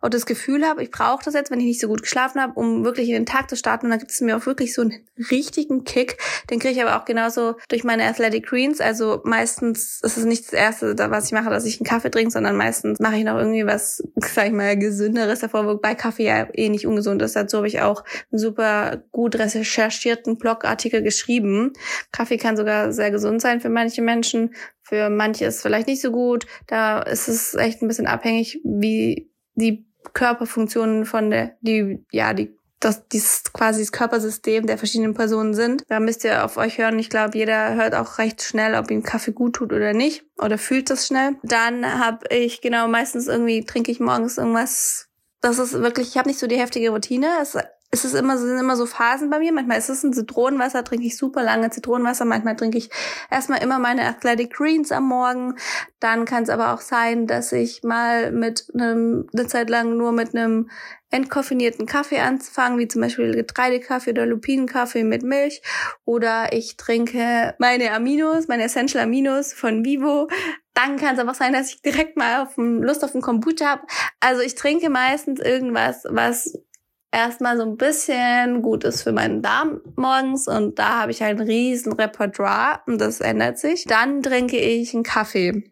und 0.00 0.14
das 0.14 0.24
Gefühl 0.24 0.66
habe, 0.66 0.82
ich 0.82 0.90
brauche 0.90 1.24
das 1.24 1.34
jetzt, 1.34 1.50
wenn 1.50 1.60
ich 1.60 1.66
nicht 1.66 1.80
so 1.80 1.88
gut 1.88 2.02
geschlafen 2.02 2.40
habe, 2.40 2.54
um 2.54 2.84
wirklich 2.84 3.08
in 3.08 3.14
den 3.14 3.26
Tag 3.26 3.50
zu 3.50 3.56
starten. 3.56 3.86
Und 3.86 3.90
dann 3.90 3.98
gibt 3.98 4.10
es 4.10 4.20
mir 4.20 4.36
auch 4.36 4.46
wirklich 4.46 4.74
so 4.74 4.82
einen 4.82 4.94
richtigen 5.30 5.84
Kick. 5.84 6.18
Den 6.50 6.58
kriege 6.58 6.74
ich 6.74 6.82
aber 6.82 7.00
auch 7.00 7.04
genauso 7.04 7.56
durch 7.68 7.84
meine 7.84 8.04
Athletic 8.04 8.46
Greens. 8.46 8.80
Also 8.80 9.20
meistens 9.24 10.00
ist 10.02 10.16
es 10.16 10.24
nicht 10.24 10.46
das 10.46 10.52
Erste, 10.52 10.96
was 11.10 11.26
ich 11.26 11.32
mache, 11.32 11.50
dass 11.50 11.66
ich 11.66 11.78
einen 11.80 11.86
Kaffee 11.86 12.10
trinke, 12.10 12.30
sondern 12.30 12.56
meistens 12.56 12.98
mache 12.98 13.16
ich 13.16 13.24
noch 13.24 13.36
irgendwie 13.36 13.66
was, 13.66 14.02
sag 14.16 14.46
ich 14.46 14.52
mal, 14.52 14.78
gesünderes 14.78 15.40
davor, 15.40 15.66
wobei 15.66 15.94
Kaffee 15.94 16.26
ja 16.26 16.48
eh 16.54 16.70
nicht 16.70 16.86
ungesund 16.86 17.20
ist. 17.20 17.36
Dazu 17.36 17.58
habe 17.58 17.68
ich 17.68 17.82
auch 17.82 18.04
einen 18.32 18.38
super 18.38 19.02
gut 19.12 19.36
recherchierten 19.36 20.38
Blogartikel 20.38 21.02
geschrieben. 21.02 21.74
Kaffee 22.10 22.38
kann 22.38 22.56
sogar 22.56 22.92
sehr 22.92 23.10
gesund 23.10 23.42
sein 23.42 23.60
für 23.60 23.68
manche 23.68 24.00
Menschen. 24.00 24.54
Für 24.88 25.10
manche 25.10 25.46
ist 25.46 25.62
vielleicht 25.62 25.88
nicht 25.88 26.00
so 26.00 26.12
gut. 26.12 26.46
Da 26.68 27.02
ist 27.02 27.28
es 27.28 27.54
echt 27.54 27.82
ein 27.82 27.88
bisschen 27.88 28.06
abhängig, 28.06 28.60
wie 28.62 29.30
die 29.54 29.84
Körperfunktionen 30.12 31.06
von 31.06 31.30
der, 31.30 31.56
die, 31.60 32.04
ja, 32.12 32.32
die 32.34 32.56
das 32.78 33.08
dieses 33.08 33.42
quasi 33.52 33.80
das 33.80 33.90
Körpersystem 33.90 34.66
der 34.66 34.78
verschiedenen 34.78 35.14
Personen 35.14 35.54
sind. 35.54 35.82
Da 35.88 35.98
müsst 35.98 36.24
ihr 36.24 36.44
auf 36.44 36.56
euch 36.56 36.78
hören. 36.78 36.98
Ich 36.98 37.10
glaube, 37.10 37.36
jeder 37.36 37.74
hört 37.74 37.94
auch 37.94 38.18
recht 38.18 38.42
schnell, 38.42 38.74
ob 38.76 38.90
ihm 38.90 39.02
Kaffee 39.02 39.32
gut 39.32 39.54
tut 39.54 39.72
oder 39.72 39.92
nicht 39.92 40.24
oder 40.38 40.58
fühlt 40.58 40.90
das 40.90 41.06
schnell. 41.06 41.36
Dann 41.42 41.84
habe 41.98 42.26
ich 42.30 42.60
genau 42.60 42.86
meistens 42.86 43.26
irgendwie 43.26 43.64
trinke 43.64 43.90
ich 43.90 43.98
morgens 43.98 44.38
irgendwas. 44.38 45.08
Das 45.40 45.58
ist 45.58 45.72
wirklich, 45.72 46.08
ich 46.08 46.16
habe 46.16 46.28
nicht 46.28 46.38
so 46.38 46.46
die 46.46 46.58
heftige 46.58 46.90
Routine. 46.90 47.28
Es 47.40 47.56
es 48.04 48.12
ist 48.12 48.14
immer, 48.14 48.36
sind 48.36 48.58
immer 48.58 48.76
so 48.76 48.86
Phasen 48.86 49.30
bei 49.30 49.38
mir. 49.38 49.52
Manchmal 49.52 49.78
ist 49.78 49.88
es 49.88 50.02
ein 50.02 50.12
Zitronenwasser, 50.12 50.84
trinke 50.84 51.06
ich 51.06 51.16
super 51.16 51.42
lange 51.42 51.70
Zitronenwasser. 51.70 52.24
Manchmal 52.24 52.56
trinke 52.56 52.78
ich 52.78 52.90
erstmal 53.30 53.62
immer 53.62 53.78
meine 53.78 54.06
Athletic 54.06 54.52
Greens 54.52 54.92
am 54.92 55.08
Morgen. 55.08 55.56
Dann 56.00 56.24
kann 56.24 56.42
es 56.42 56.50
aber 56.50 56.74
auch 56.74 56.80
sein, 56.80 57.26
dass 57.26 57.52
ich 57.52 57.82
mal 57.82 58.32
mit 58.32 58.68
einem, 58.74 59.28
eine 59.32 59.46
Zeit 59.46 59.70
lang 59.70 59.96
nur 59.96 60.12
mit 60.12 60.34
einem 60.34 60.68
entkoffinierten 61.10 61.86
Kaffee 61.86 62.18
anfange, 62.18 62.78
wie 62.78 62.88
zum 62.88 63.00
Beispiel 63.00 63.34
Getreidekaffee 63.34 64.10
oder 64.10 64.26
Lupinenkaffee 64.26 65.04
mit 65.04 65.22
Milch. 65.22 65.62
Oder 66.04 66.52
ich 66.52 66.76
trinke 66.76 67.54
meine 67.58 67.92
Aminos, 67.92 68.48
meine 68.48 68.64
Essential 68.64 69.04
Aminos 69.04 69.52
von 69.52 69.84
Vivo. 69.84 70.28
Dann 70.74 70.98
kann 70.98 71.14
es 71.14 71.20
aber 71.20 71.30
auch 71.30 71.36
sein, 71.36 71.54
dass 71.54 71.70
ich 71.70 71.80
direkt 71.80 72.18
mal 72.18 72.42
auf 72.42 72.54
Lust 72.58 73.02
auf 73.02 73.14
einen 73.14 73.22
Kombucha 73.22 73.66
habe. 73.66 73.86
Also 74.20 74.42
ich 74.42 74.56
trinke 74.56 74.90
meistens 74.90 75.40
irgendwas, 75.40 76.04
was 76.10 76.58
erstmal 77.16 77.56
so 77.56 77.62
ein 77.62 77.76
bisschen 77.76 78.62
gut 78.62 78.84
ist 78.84 79.02
für 79.02 79.12
meinen 79.12 79.40
Darm 79.40 79.80
morgens 79.96 80.46
und 80.46 80.78
da 80.78 81.00
habe 81.00 81.12
ich 81.12 81.22
ein 81.22 81.40
riesen 81.40 81.94
Repertoire 81.94 82.80
und 82.86 83.00
das 83.00 83.20
ändert 83.20 83.58
sich. 83.58 83.84
Dann 83.84 84.22
trinke 84.22 84.58
ich 84.58 84.94
einen 84.94 85.02
Kaffee 85.02 85.64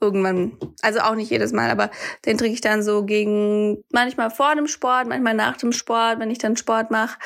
irgendwann, 0.00 0.56
also 0.82 1.00
auch 1.00 1.14
nicht 1.14 1.30
jedes 1.30 1.52
Mal, 1.52 1.70
aber 1.70 1.90
den 2.26 2.38
trinke 2.38 2.54
ich 2.54 2.60
dann 2.60 2.82
so 2.82 3.04
gegen 3.04 3.82
manchmal 3.92 4.30
vor 4.30 4.54
dem 4.54 4.66
Sport, 4.66 5.08
manchmal 5.08 5.34
nach 5.34 5.56
dem 5.56 5.72
Sport, 5.72 6.18
wenn 6.18 6.30
ich 6.30 6.38
dann 6.38 6.56
Sport 6.56 6.90
mache. 6.90 7.18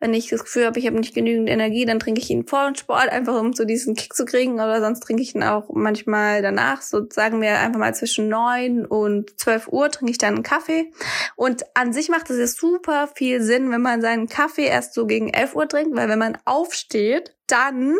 Wenn 0.00 0.14
ich 0.14 0.28
das 0.28 0.44
Gefühl 0.44 0.66
habe, 0.66 0.78
ich 0.78 0.86
habe 0.86 0.96
nicht 0.96 1.14
genügend 1.14 1.48
Energie, 1.48 1.84
dann 1.84 1.98
trinke 1.98 2.20
ich 2.20 2.30
ihn 2.30 2.46
vor 2.46 2.66
dem 2.66 2.74
Sport, 2.74 3.08
einfach 3.10 3.38
um 3.40 3.52
so 3.52 3.64
diesen 3.64 3.94
Kick 3.94 4.14
zu 4.14 4.24
kriegen. 4.24 4.54
Oder 4.54 4.80
sonst 4.80 5.00
trinke 5.00 5.22
ich 5.22 5.34
ihn 5.34 5.42
auch 5.42 5.68
manchmal 5.72 6.42
danach, 6.42 6.82
so 6.82 7.06
sagen 7.10 7.40
wir 7.40 7.58
einfach 7.58 7.78
mal 7.78 7.94
zwischen 7.94 8.28
neun 8.28 8.86
und 8.86 9.38
zwölf 9.38 9.68
Uhr 9.68 9.90
trinke 9.90 10.10
ich 10.10 10.18
dann 10.18 10.34
einen 10.34 10.42
Kaffee. 10.42 10.92
Und 11.36 11.64
an 11.74 11.92
sich 11.92 12.08
macht 12.08 12.30
es 12.30 12.38
ja 12.38 12.46
super 12.46 13.08
viel 13.14 13.42
Sinn, 13.42 13.70
wenn 13.70 13.82
man 13.82 14.00
seinen 14.00 14.28
Kaffee 14.28 14.66
erst 14.66 14.94
so 14.94 15.06
gegen 15.06 15.28
elf 15.28 15.54
Uhr 15.54 15.68
trinkt, 15.68 15.96
weil 15.96 16.08
wenn 16.08 16.18
man 16.18 16.38
aufsteht, 16.44 17.34
dann 17.46 17.96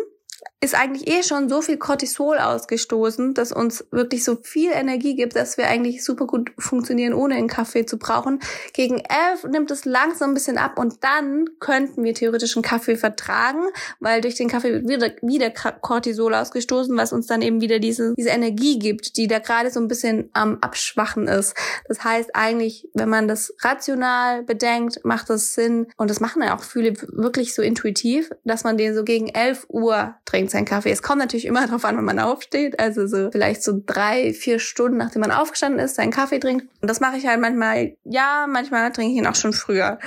ist 0.63 0.75
eigentlich 0.75 1.09
eh 1.09 1.23
schon 1.23 1.49
so 1.49 1.61
viel 1.61 1.75
Cortisol 1.75 2.37
ausgestoßen, 2.37 3.33
dass 3.33 3.51
uns 3.51 3.85
wirklich 3.91 4.23
so 4.23 4.37
viel 4.41 4.71
Energie 4.71 5.13
gibt, 5.13 5.35
dass 5.35 5.57
wir 5.57 5.67
eigentlich 5.67 6.05
super 6.05 6.25
gut 6.25 6.51
funktionieren, 6.57 7.13
ohne 7.13 7.35
einen 7.35 7.49
Kaffee 7.49 7.85
zu 7.85 7.97
brauchen. 7.97 8.39
Gegen 8.71 8.99
elf 8.99 9.43
nimmt 9.43 9.71
es 9.71 9.83
langsam 9.83 10.31
ein 10.31 10.33
bisschen 10.33 10.57
ab 10.57 10.79
und 10.79 11.03
dann 11.03 11.49
könnten 11.59 12.01
wir 12.05 12.13
theoretisch 12.13 12.55
einen 12.55 12.63
Kaffee 12.63 12.95
vertragen, 12.95 13.59
weil 13.99 14.21
durch 14.21 14.35
den 14.35 14.47
Kaffee 14.47 14.71
wird 14.71 14.87
wieder, 14.87 15.11
wieder 15.21 15.49
Cortisol 15.49 16.33
ausgestoßen, 16.33 16.95
was 16.95 17.11
uns 17.11 17.27
dann 17.27 17.41
eben 17.41 17.59
wieder 17.59 17.79
diese, 17.79 18.13
diese 18.15 18.29
Energie 18.29 18.79
gibt, 18.79 19.17
die 19.17 19.27
da 19.27 19.39
gerade 19.39 19.69
so 19.69 19.81
ein 19.81 19.89
bisschen 19.89 20.29
am 20.31 20.59
Abschwachen 20.61 21.27
ist. 21.27 21.55
Das 21.89 22.05
heißt 22.05 22.29
eigentlich, 22.35 22.87
wenn 22.93 23.09
man 23.09 23.27
das 23.27 23.53
rational 23.59 24.43
bedenkt, 24.43 25.03
macht 25.03 25.29
es 25.29 25.55
Sinn 25.55 25.87
und 25.97 26.09
das 26.09 26.21
machen 26.21 26.41
ja 26.41 26.55
auch 26.55 26.63
viele 26.63 26.93
wirklich 27.11 27.53
so 27.53 27.61
intuitiv, 27.61 28.31
dass 28.45 28.63
man 28.63 28.77
den 28.77 28.95
so 28.95 29.03
gegen 29.03 29.27
elf 29.27 29.65
Uhr 29.67 30.15
trinkt 30.23 30.52
seinen 30.53 30.65
Kaffee. 30.65 30.91
Es 30.91 31.01
kommt 31.01 31.19
natürlich 31.19 31.45
immer 31.45 31.61
darauf 31.67 31.85
an, 31.85 31.97
wenn 31.97 32.05
man 32.05 32.19
aufsteht. 32.19 32.79
Also 32.79 33.05
so 33.07 33.29
vielleicht 33.31 33.63
so 33.63 33.81
drei, 33.85 34.33
vier 34.33 34.59
Stunden, 34.59 34.97
nachdem 34.97 35.21
man 35.21 35.31
aufgestanden 35.31 35.79
ist, 35.79 35.95
seinen 35.95 36.11
Kaffee 36.11 36.39
trinkt. 36.39 36.67
Und 36.81 36.89
das 36.89 36.99
mache 36.99 37.17
ich 37.17 37.27
halt 37.27 37.41
manchmal, 37.41 37.97
ja, 38.03 38.45
manchmal 38.47 38.91
trinke 38.91 39.11
ich 39.11 39.17
ihn 39.17 39.27
auch 39.27 39.35
schon 39.35 39.53
früher. 39.53 39.99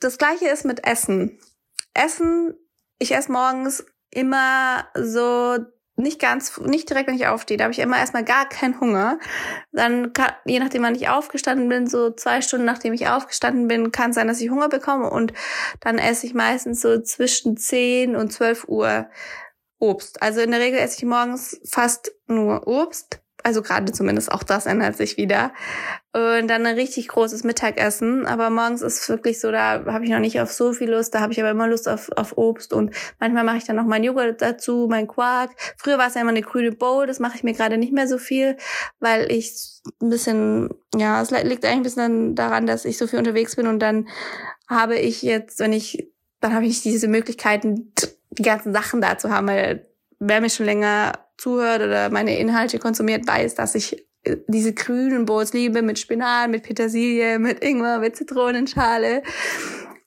Das 0.00 0.18
gleiche 0.18 0.48
ist 0.48 0.64
mit 0.64 0.86
Essen. 0.86 1.38
Essen, 1.94 2.54
ich 2.98 3.14
esse 3.14 3.32
morgens 3.32 3.84
immer 4.10 4.86
so 4.94 5.58
nicht 5.96 6.20
ganz, 6.20 6.58
nicht 6.58 6.90
direkt, 6.90 7.08
wenn 7.08 7.14
ich 7.14 7.28
aufstehe. 7.28 7.56
Da 7.56 7.64
habe 7.64 7.72
ich 7.72 7.78
immer 7.78 7.98
erstmal 7.98 8.24
gar 8.24 8.48
keinen 8.48 8.80
Hunger. 8.80 9.18
Dann, 9.70 10.12
kann, 10.12 10.32
je 10.44 10.58
nachdem, 10.58 10.82
wann 10.82 10.96
ich 10.96 11.08
aufgestanden 11.08 11.68
bin, 11.68 11.86
so 11.86 12.10
zwei 12.10 12.40
Stunden 12.40 12.66
nachdem 12.66 12.94
ich 12.94 13.06
aufgestanden 13.08 13.68
bin, 13.68 13.92
kann 13.92 14.12
sein, 14.12 14.26
dass 14.26 14.40
ich 14.40 14.50
Hunger 14.50 14.68
bekomme. 14.68 15.08
Und 15.08 15.32
dann 15.80 15.98
esse 15.98 16.26
ich 16.26 16.34
meistens 16.34 16.80
so 16.80 17.00
zwischen 17.00 17.56
10 17.56 18.16
und 18.16 18.32
12 18.32 18.66
Uhr 18.66 19.06
Obst. 19.84 20.22
Also 20.22 20.40
in 20.40 20.50
der 20.50 20.60
Regel 20.60 20.78
esse 20.78 20.98
ich 20.98 21.04
morgens 21.04 21.60
fast 21.64 22.12
nur 22.26 22.66
Obst. 22.66 23.20
Also 23.46 23.60
gerade 23.60 23.92
zumindest 23.92 24.32
auch 24.32 24.42
das 24.42 24.64
ändert 24.64 24.96
sich 24.96 25.18
wieder. 25.18 25.52
Und 26.14 26.48
dann 26.48 26.64
ein 26.64 26.76
richtig 26.76 27.08
großes 27.08 27.44
Mittagessen. 27.44 28.24
Aber 28.26 28.48
morgens 28.48 28.80
ist 28.80 29.06
wirklich 29.10 29.38
so, 29.38 29.50
da 29.50 29.84
habe 29.84 30.04
ich 30.04 30.10
noch 30.10 30.18
nicht 30.18 30.40
auf 30.40 30.50
so 30.50 30.72
viel 30.72 30.90
Lust. 30.90 31.14
Da 31.14 31.20
habe 31.20 31.34
ich 31.34 31.40
aber 31.40 31.50
immer 31.50 31.68
Lust 31.68 31.86
auf, 31.86 32.10
auf 32.16 32.38
Obst. 32.38 32.72
Und 32.72 32.94
manchmal 33.20 33.44
mache 33.44 33.58
ich 33.58 33.64
dann 33.64 33.76
noch 33.76 33.84
mein 33.84 34.02
Joghurt 34.02 34.40
dazu, 34.40 34.86
mein 34.88 35.06
Quark. 35.06 35.50
Früher 35.76 35.98
war 35.98 36.06
es 36.06 36.14
ja 36.14 36.22
immer 36.22 36.30
eine 36.30 36.40
grüne 36.40 36.72
Bowl. 36.72 37.06
Das 37.06 37.20
mache 37.20 37.36
ich 37.36 37.44
mir 37.44 37.52
gerade 37.52 37.76
nicht 37.76 37.92
mehr 37.92 38.08
so 38.08 38.16
viel, 38.16 38.56
weil 38.98 39.30
ich 39.30 39.52
ein 40.00 40.08
bisschen, 40.08 40.70
ja, 40.96 41.20
es 41.20 41.30
liegt 41.30 41.66
eigentlich 41.66 41.70
ein 41.70 41.82
bisschen 41.82 42.34
daran, 42.34 42.66
dass 42.66 42.86
ich 42.86 42.96
so 42.96 43.06
viel 43.06 43.18
unterwegs 43.18 43.56
bin. 43.56 43.66
Und 43.66 43.80
dann 43.80 44.08
habe 44.68 44.96
ich 44.96 45.20
jetzt, 45.20 45.58
wenn 45.58 45.74
ich, 45.74 46.08
dann 46.40 46.54
habe 46.54 46.64
ich 46.64 46.80
diese 46.80 47.08
Möglichkeiten, 47.08 47.92
die 48.38 48.42
ganzen 48.42 48.72
Sachen 48.72 49.00
da 49.00 49.18
zu 49.18 49.30
haben, 49.30 49.48
weil 49.48 49.86
wer 50.18 50.40
mir 50.40 50.50
schon 50.50 50.66
länger 50.66 51.12
zuhört 51.36 51.82
oder 51.82 52.10
meine 52.10 52.38
Inhalte 52.38 52.78
konsumiert, 52.78 53.26
weiß, 53.26 53.54
dass 53.54 53.74
ich 53.74 54.06
äh, 54.22 54.36
diese 54.46 54.72
grünen 54.72 55.24
Bowls 55.24 55.52
liebe 55.52 55.82
mit 55.82 55.98
Spinat, 55.98 56.50
mit 56.50 56.62
Petersilie, 56.62 57.38
mit 57.38 57.62
Ingwer, 57.62 57.98
mit 57.98 58.16
Zitronenschale 58.16 59.22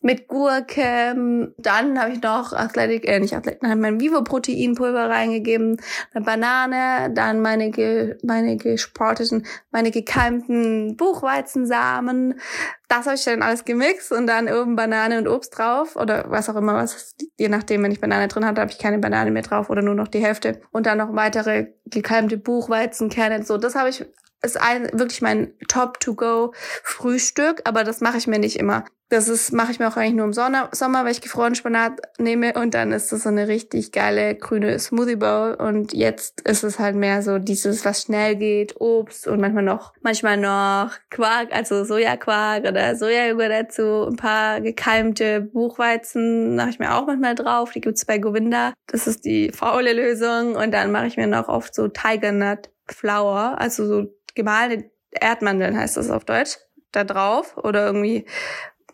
mit 0.07 0.29
Gurke. 0.29 1.51
Dann 1.57 1.99
habe 1.99 2.11
ich 2.13 2.21
noch 2.21 2.53
Athletic, 2.53 3.05
äh, 3.05 3.19
nicht 3.19 3.35
Athletic, 3.35 3.61
nein, 3.61 3.81
mein 3.81 3.99
Vivo-Proteinpulver 3.99 5.09
reingegeben, 5.09 5.81
eine 6.13 6.23
Banane, 6.23 7.13
dann 7.13 7.41
meine, 7.41 7.71
ge, 7.71 8.15
meine 8.23 8.55
gesporteten, 8.55 9.45
meine 9.69 9.91
gekeimten 9.91 10.95
Buchweizensamen. 10.95 12.39
Das 12.87 13.05
habe 13.05 13.15
ich 13.15 13.25
dann 13.25 13.41
alles 13.41 13.65
gemixt 13.65 14.13
und 14.13 14.27
dann 14.27 14.47
oben 14.47 14.77
Banane 14.77 15.17
und 15.17 15.27
Obst 15.27 15.57
drauf 15.57 15.97
oder 15.97 16.31
was 16.31 16.49
auch 16.49 16.55
immer, 16.55 16.75
was, 16.75 17.13
je 17.37 17.49
nachdem, 17.49 17.83
wenn 17.83 17.91
ich 17.91 17.99
Banane 17.99 18.29
drin 18.29 18.45
hatte, 18.45 18.61
habe 18.61 18.71
ich 18.71 18.79
keine 18.79 18.99
Banane 18.99 19.29
mehr 19.29 19.41
drauf 19.41 19.69
oder 19.69 19.81
nur 19.81 19.93
noch 19.93 20.07
die 20.07 20.23
Hälfte. 20.23 20.61
Und 20.71 20.85
dann 20.85 20.99
noch 20.99 21.13
weitere 21.15 21.73
gekeimte 21.85 22.37
Buchweizenkerne. 22.37 23.43
So, 23.43 23.57
das 23.57 23.75
habe 23.75 23.89
ich 23.89 24.05
ist 24.43 24.61
ein, 24.61 24.89
wirklich 24.93 25.21
mein 25.21 25.53
Top-to-go-Frühstück, 25.67 27.61
aber 27.65 27.83
das 27.83 28.01
mache 28.01 28.17
ich 28.17 28.27
mir 28.27 28.39
nicht 28.39 28.57
immer. 28.57 28.85
Das 29.09 29.29
ist 29.29 29.53
mache 29.53 29.71
ich 29.71 29.79
mir 29.79 29.87
auch 29.87 29.95
eigentlich 29.95 30.15
nur 30.15 30.25
im 30.25 30.33
Sommer, 30.33 30.69
Sommer, 30.73 31.05
weil 31.05 31.11
ich 31.11 31.21
gefrorenen 31.21 31.55
Spinat 31.55 31.93
nehme 32.19 32.53
und 32.53 32.73
dann 32.73 32.91
ist 32.91 33.11
das 33.11 33.23
so 33.23 33.29
eine 33.29 33.47
richtig 33.47 33.93
geile 33.93 34.35
grüne 34.35 34.77
Smoothie 34.79 35.15
Bowl. 35.15 35.53
Und 35.53 35.93
jetzt 35.93 36.41
ist 36.41 36.63
es 36.63 36.77
halt 36.77 36.97
mehr 36.97 37.21
so 37.21 37.39
dieses, 37.39 37.85
was 37.85 38.01
schnell 38.01 38.35
geht, 38.35 38.75
Obst 38.81 39.25
und 39.27 39.39
manchmal 39.39 39.63
noch, 39.63 39.93
manchmal 40.01 40.35
noch 40.35 40.91
Quark, 41.09 41.55
also 41.55 41.85
Sojaquark 41.85 42.65
oder 42.65 42.97
Sojajoghurt 42.97 43.49
dazu, 43.49 44.07
ein 44.09 44.17
paar 44.17 44.59
gekeimte 44.59 45.39
Buchweizen 45.39 46.57
mache 46.57 46.71
ich 46.71 46.79
mir 46.79 46.93
auch 46.93 47.07
manchmal 47.07 47.35
drauf, 47.35 47.71
die 47.71 47.81
gibt's 47.81 48.03
bei 48.03 48.17
Govinda. 48.17 48.73
Das 48.87 49.07
ist 49.07 49.23
die 49.23 49.51
faule 49.53 49.93
Lösung. 49.93 50.55
Und 50.55 50.71
dann 50.71 50.91
mache 50.91 51.07
ich 51.07 51.15
mir 51.15 51.27
noch 51.27 51.47
oft 51.47 51.73
so 51.73 51.87
Tiger 51.87 52.33
Nut 52.33 52.69
Flour, 52.87 53.59
also 53.59 53.85
so 53.85 54.13
gemahlene 54.35 54.89
Erdmandeln 55.11 55.77
heißt 55.77 55.97
das 55.97 56.09
auf 56.09 56.25
Deutsch, 56.25 56.57
da 56.91 57.03
drauf. 57.03 57.57
Oder 57.57 57.85
irgendwie 57.87 58.25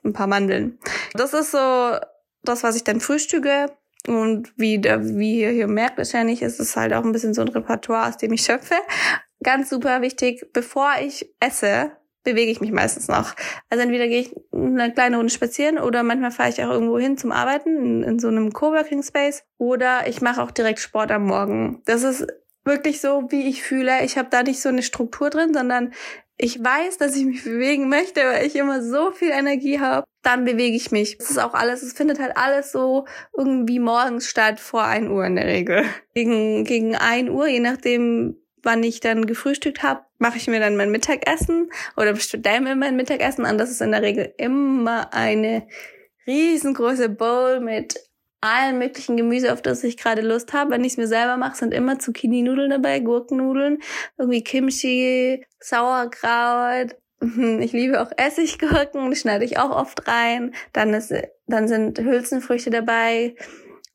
ein 0.04 0.14
paar 0.14 0.28
Mandeln. 0.28 0.80
Das 1.14 1.34
ist 1.34 1.52
so 1.52 1.98
das, 2.44 2.64
was 2.64 2.76
ich 2.76 2.84
dann 2.84 3.00
frühstücke. 3.00 3.68
Und 4.08 4.52
wie, 4.58 4.80
der, 4.80 5.18
wie 5.18 5.40
ihr 5.42 5.52
hier 5.52 5.68
merkt 5.68 5.98
wahrscheinlich, 5.98 6.42
ist 6.42 6.60
es 6.60 6.76
halt 6.76 6.94
auch 6.94 7.06
ein 7.06 7.14
bisschen 7.14 7.34
so 7.34 7.42
ein 7.42 7.48
Repertoire, 7.48 8.10
aus 8.10 8.18
dem 8.18 8.34
ich 8.34 8.44
schöpfe. 8.44 8.76
Ganz 9.42 9.70
super 9.70 10.02
wichtig, 10.02 10.46
bevor 10.52 10.92
ich 11.02 11.34
esse, 11.40 11.92
bewege 12.24 12.52
ich 12.52 12.62
mich 12.62 12.72
meistens 12.72 13.08
noch. 13.08 13.34
Also 13.70 13.84
entweder 13.84 14.08
gehe 14.08 14.22
ich 14.22 14.36
eine 14.54 14.92
kleine 14.94 15.18
Runde 15.18 15.32
spazieren 15.32 15.78
oder 15.78 16.04
manchmal 16.04 16.32
fahre 16.32 16.50
ich 16.50 16.64
auch 16.64 16.72
irgendwo 16.72 16.98
hin 16.98 17.18
zum 17.18 17.32
Arbeiten 17.32 17.78
in, 17.78 18.04
in 18.04 18.20
so 18.20 18.28
einem 18.28 18.52
Coworking 18.52 19.04
Space 19.04 19.44
oder 19.58 20.08
ich 20.08 20.22
mache 20.22 20.42
auch 20.42 20.52
direkt 20.52 20.80
Sport 20.80 21.12
am 21.12 21.26
Morgen. 21.26 21.82
Das 21.86 22.04
ist 22.04 22.28
wirklich 22.66 23.02
so, 23.02 23.26
wie 23.30 23.50
ich 23.50 23.64
fühle. 23.64 24.04
Ich 24.04 24.18
habe 24.18 24.30
da 24.32 24.44
nicht 24.44 24.62
so 24.62 24.70
eine 24.70 24.84
Struktur 24.84 25.30
drin, 25.30 25.54
sondern 25.54 25.94
ich 26.38 26.64
weiß, 26.64 26.98
dass 26.98 27.16
ich 27.16 27.26
mich 27.26 27.44
bewegen 27.44 27.90
möchte, 27.90 28.22
weil 28.22 28.46
ich 28.46 28.56
immer 28.56 28.82
so 28.82 29.12
viel 29.12 29.32
Energie 29.32 29.80
habe, 29.80 30.06
dann 30.24 30.46
bewege 30.46 30.76
ich 30.76 30.92
mich. 30.92 31.18
Das 31.18 31.30
ist 31.30 31.38
auch 31.38 31.54
alles, 31.54 31.84
es 31.84 31.94
findet 31.94 32.20
halt 32.20 32.36
alles 32.38 32.72
so 32.72 33.06
irgendwie 33.38 33.80
morgens 33.80 34.28
statt, 34.28 34.60
vor 34.60 34.84
1 34.84 35.10
Uhr 35.10 35.26
in 35.26 35.36
der 35.36 35.46
Regel. 35.46 35.86
Gegen, 36.14 36.64
gegen 36.64 36.96
1 36.96 37.30
Uhr, 37.30 37.48
je 37.48 37.60
nachdem, 37.60 38.38
wann 38.64 38.84
ich 38.84 39.00
dann 39.00 39.26
gefrühstückt 39.26 39.84
habe, 39.84 40.06
mache 40.18 40.38
ich 40.38 40.48
mir 40.48 40.60
dann 40.60 40.78
mein 40.78 40.92
Mittagessen 40.92 41.70
oder 41.98 42.14
bestelle 42.14 42.62
mir 42.62 42.76
mein 42.76 42.96
Mittagessen 42.96 43.46
an. 43.46 43.58
Das 43.58 43.70
ist 43.70 43.82
in 43.82 43.92
der 43.92 44.02
Regel 44.02 44.34
immer 44.38 45.14
eine 45.14 45.68
riesengroße 46.26 47.10
Bowl 47.10 47.60
mit 47.60 48.00
allen 48.44 48.78
möglichen 48.78 49.18
Gemüse, 49.18 49.54
auf 49.54 49.62
das 49.62 49.84
ich 49.84 49.98
gerade 49.98 50.22
Lust 50.22 50.54
habe. 50.54 50.72
Wenn 50.72 50.84
ich 50.84 50.94
es 50.94 50.98
mir 50.98 51.08
selber 51.08 51.38
mache, 51.38 51.56
sind 51.56 51.74
immer 51.74 52.00
Zucchini-Nudeln 52.00 52.70
dabei, 52.70 53.00
Gurkennudeln, 53.00 53.80
irgendwie 54.18 54.44
Kimchi, 54.44 55.46
Sauerkraut. 55.60 56.96
Ich 57.62 57.72
liebe 57.72 58.02
auch 58.02 58.12
Essiggurken, 58.18 59.10
die 59.10 59.16
schneide 59.16 59.46
ich 59.46 59.58
auch 59.58 59.70
oft 59.70 60.10
rein. 60.10 60.54
Dann, 60.74 60.94
ist, 60.94 61.14
dann 61.48 61.70
sind 61.70 61.98
Hülsenfrüchte 61.98 62.70
dabei. 62.70 63.36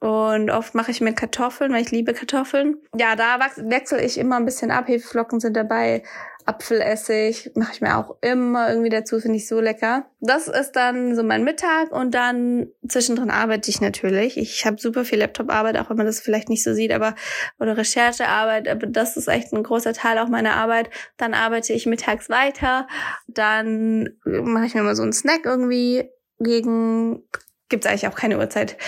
Und 0.01 0.51
oft 0.51 0.75
mache 0.75 0.93
ich 0.93 1.01
mir 1.01 1.13
Kartoffeln, 1.13 1.73
weil 1.73 1.83
ich 1.83 1.91
liebe 1.91 2.15
Kartoffeln. 2.15 2.77
Ja, 2.97 3.17
da 3.17 3.41
wechsle 3.41 4.01
ich 4.03 4.19
immer 4.19 4.37
ein 4.37 4.45
bisschen 4.45 4.71
ab. 4.71 4.87
Hefeflocken 4.87 5.41
sind 5.41 5.57
dabei, 5.57 6.05
Apfelessig 6.49 7.51
mache 7.57 7.73
ich 7.75 7.81
mir 7.83 7.99
auch 7.99 8.17
immer 8.23 8.71
irgendwie 8.71 8.89
dazu, 8.89 9.21
finde 9.21 9.37
ich 9.37 9.47
so 9.47 9.61
lecker. 9.61 10.07
Das 10.21 10.49
ist 10.49 10.73
dann 10.73 11.15
so 11.15 11.23
mein 11.23 11.45
Mittag 11.45 11.93
und 11.93 12.15
dann 12.15 12.69
zwischendrin 12.89 13.29
arbeite 13.29 13.69
ich 13.69 13.83
natürlich. 13.83 14.39
Ich 14.39 14.65
habe 14.65 14.81
super 14.81 15.05
viel 15.05 15.19
Laptop-Arbeit, 15.19 15.77
auch 15.77 15.91
wenn 15.91 15.99
man 15.99 16.07
das 16.07 16.21
vielleicht 16.21 16.49
nicht 16.49 16.65
so 16.65 16.73
sieht, 16.73 16.91
aber 16.91 17.15
oder 17.61 17.77
Recherchearbeit, 17.77 18.67
aber 18.67 18.87
das 18.87 19.19
ist 19.19 19.29
echt 19.29 19.53
ein 19.53 19.63
großer 19.63 19.93
Teil 19.93 20.17
auch 20.19 20.29
meiner 20.29 20.57
Arbeit. 20.57 20.89
Dann 21.19 21.35
arbeite 21.35 21.75
ich 21.75 21.85
mittags 21.85 22.31
weiter, 22.31 22.87
dann 23.27 24.17
mache 24.25 24.65
ich 24.65 24.75
mir 24.75 24.83
mal 24.83 24.97
so 24.97 25.03
einen 25.03 25.13
Snack 25.13 25.45
irgendwie 25.45 26.09
gegen 26.39 27.25
gibt's 27.69 27.87
eigentlich 27.87 28.09
auch 28.09 28.17
keine 28.17 28.39
Uhrzeit 28.39 28.79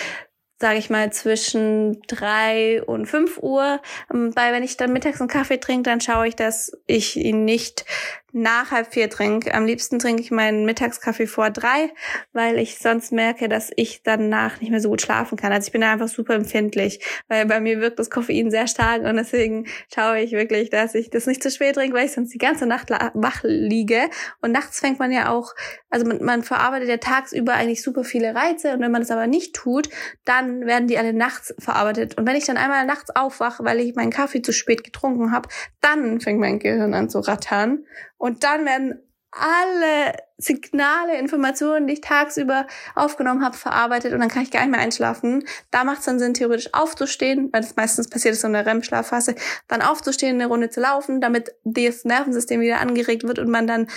sage 0.60 0.78
ich 0.78 0.90
mal, 0.90 1.10
zwischen 1.12 2.02
drei 2.02 2.82
und 2.82 3.06
fünf 3.06 3.38
Uhr. 3.38 3.80
Ähm, 4.12 4.36
weil 4.36 4.52
wenn 4.52 4.62
ich 4.62 4.76
dann 4.76 4.92
mittags 4.92 5.20
einen 5.20 5.28
Kaffee 5.28 5.58
trinke, 5.58 5.84
dann 5.84 6.00
schaue 6.00 6.28
ich, 6.28 6.36
dass 6.36 6.72
ich 6.86 7.16
ihn 7.16 7.44
nicht 7.44 7.86
nach 8.32 8.70
halb 8.70 8.92
vier 8.92 9.10
trinke. 9.10 9.54
Am 9.54 9.66
liebsten 9.66 9.98
trinke 9.98 10.22
ich 10.22 10.30
meinen 10.30 10.64
Mittagskaffee 10.64 11.26
vor 11.26 11.50
drei, 11.50 11.90
weil 12.32 12.58
ich 12.58 12.78
sonst 12.78 13.12
merke, 13.12 13.48
dass 13.48 13.70
ich 13.76 14.02
danach 14.02 14.60
nicht 14.60 14.70
mehr 14.70 14.80
so 14.80 14.88
gut 14.90 15.02
schlafen 15.02 15.36
kann. 15.36 15.52
Also 15.52 15.66
ich 15.66 15.72
bin 15.72 15.80
da 15.80 15.92
einfach 15.92 16.08
super 16.08 16.34
empfindlich, 16.34 17.04
weil 17.28 17.46
bei 17.46 17.60
mir 17.60 17.80
wirkt 17.80 17.98
das 17.98 18.10
Koffein 18.10 18.50
sehr 18.50 18.66
stark 18.66 19.02
und 19.02 19.16
deswegen 19.16 19.66
schaue 19.92 20.20
ich 20.20 20.32
wirklich, 20.32 20.70
dass 20.70 20.94
ich 20.94 21.10
das 21.10 21.26
nicht 21.26 21.42
zu 21.42 21.50
spät 21.50 21.74
trinke, 21.74 21.96
weil 21.96 22.06
ich 22.06 22.12
sonst 22.12 22.32
die 22.32 22.38
ganze 22.38 22.66
Nacht 22.66 22.90
wach 22.90 23.40
liege. 23.42 24.08
Und 24.40 24.52
nachts 24.52 24.80
fängt 24.80 24.98
man 24.98 25.12
ja 25.12 25.30
auch, 25.30 25.54
also 25.90 26.06
man, 26.06 26.22
man 26.22 26.42
verarbeitet 26.42 26.88
ja 26.88 26.96
tagsüber 26.98 27.54
eigentlich 27.54 27.82
super 27.82 28.04
viele 28.04 28.34
Reize 28.34 28.72
und 28.72 28.80
wenn 28.80 28.92
man 28.92 29.02
das 29.02 29.10
aber 29.10 29.26
nicht 29.26 29.54
tut, 29.54 29.88
dann 30.24 30.66
werden 30.66 30.88
die 30.88 30.98
alle 30.98 31.12
nachts 31.12 31.54
verarbeitet. 31.58 32.16
Und 32.18 32.26
wenn 32.26 32.36
ich 32.36 32.46
dann 32.46 32.56
einmal 32.56 32.86
nachts 32.86 33.10
aufwache, 33.14 33.64
weil 33.64 33.80
ich 33.80 33.94
meinen 33.94 34.10
Kaffee 34.10 34.42
zu 34.42 34.52
spät 34.52 34.84
getrunken 34.84 35.32
habe, 35.32 35.48
dann 35.80 36.20
fängt 36.20 36.40
mein 36.40 36.58
Gehirn 36.58 36.94
an 36.94 37.08
zu 37.08 37.20
rattern 37.20 37.84
und 38.20 38.44
dann 38.44 38.66
werden 38.66 39.02
alle 39.32 40.14
Signale, 40.36 41.18
Informationen, 41.18 41.86
die 41.86 41.94
ich 41.94 42.00
tagsüber 42.00 42.66
aufgenommen 42.94 43.44
habe, 43.44 43.56
verarbeitet 43.56 44.12
und 44.12 44.20
dann 44.20 44.28
kann 44.28 44.42
ich 44.42 44.50
gar 44.50 44.60
nicht 44.60 44.72
mehr 44.72 44.80
einschlafen. 44.80 45.44
Da 45.70 45.84
macht 45.84 46.00
es 46.00 46.04
dann 46.04 46.18
Sinn, 46.18 46.34
theoretisch 46.34 46.74
aufzustehen, 46.74 47.48
weil 47.52 47.62
das 47.62 47.76
meistens 47.76 48.10
passiert 48.10 48.34
ist 48.34 48.44
in 48.44 48.52
der 48.52 48.66
REM-Schlafphase, 48.66 49.36
dann 49.68 49.82
aufzustehen, 49.82 50.34
eine 50.34 50.46
Runde 50.46 50.68
zu 50.68 50.80
laufen, 50.80 51.20
damit 51.20 51.54
das 51.64 52.04
Nervensystem 52.04 52.60
wieder 52.60 52.80
angeregt 52.80 53.22
wird 53.22 53.38
und 53.38 53.48
man 53.48 53.66
dann 53.66 53.88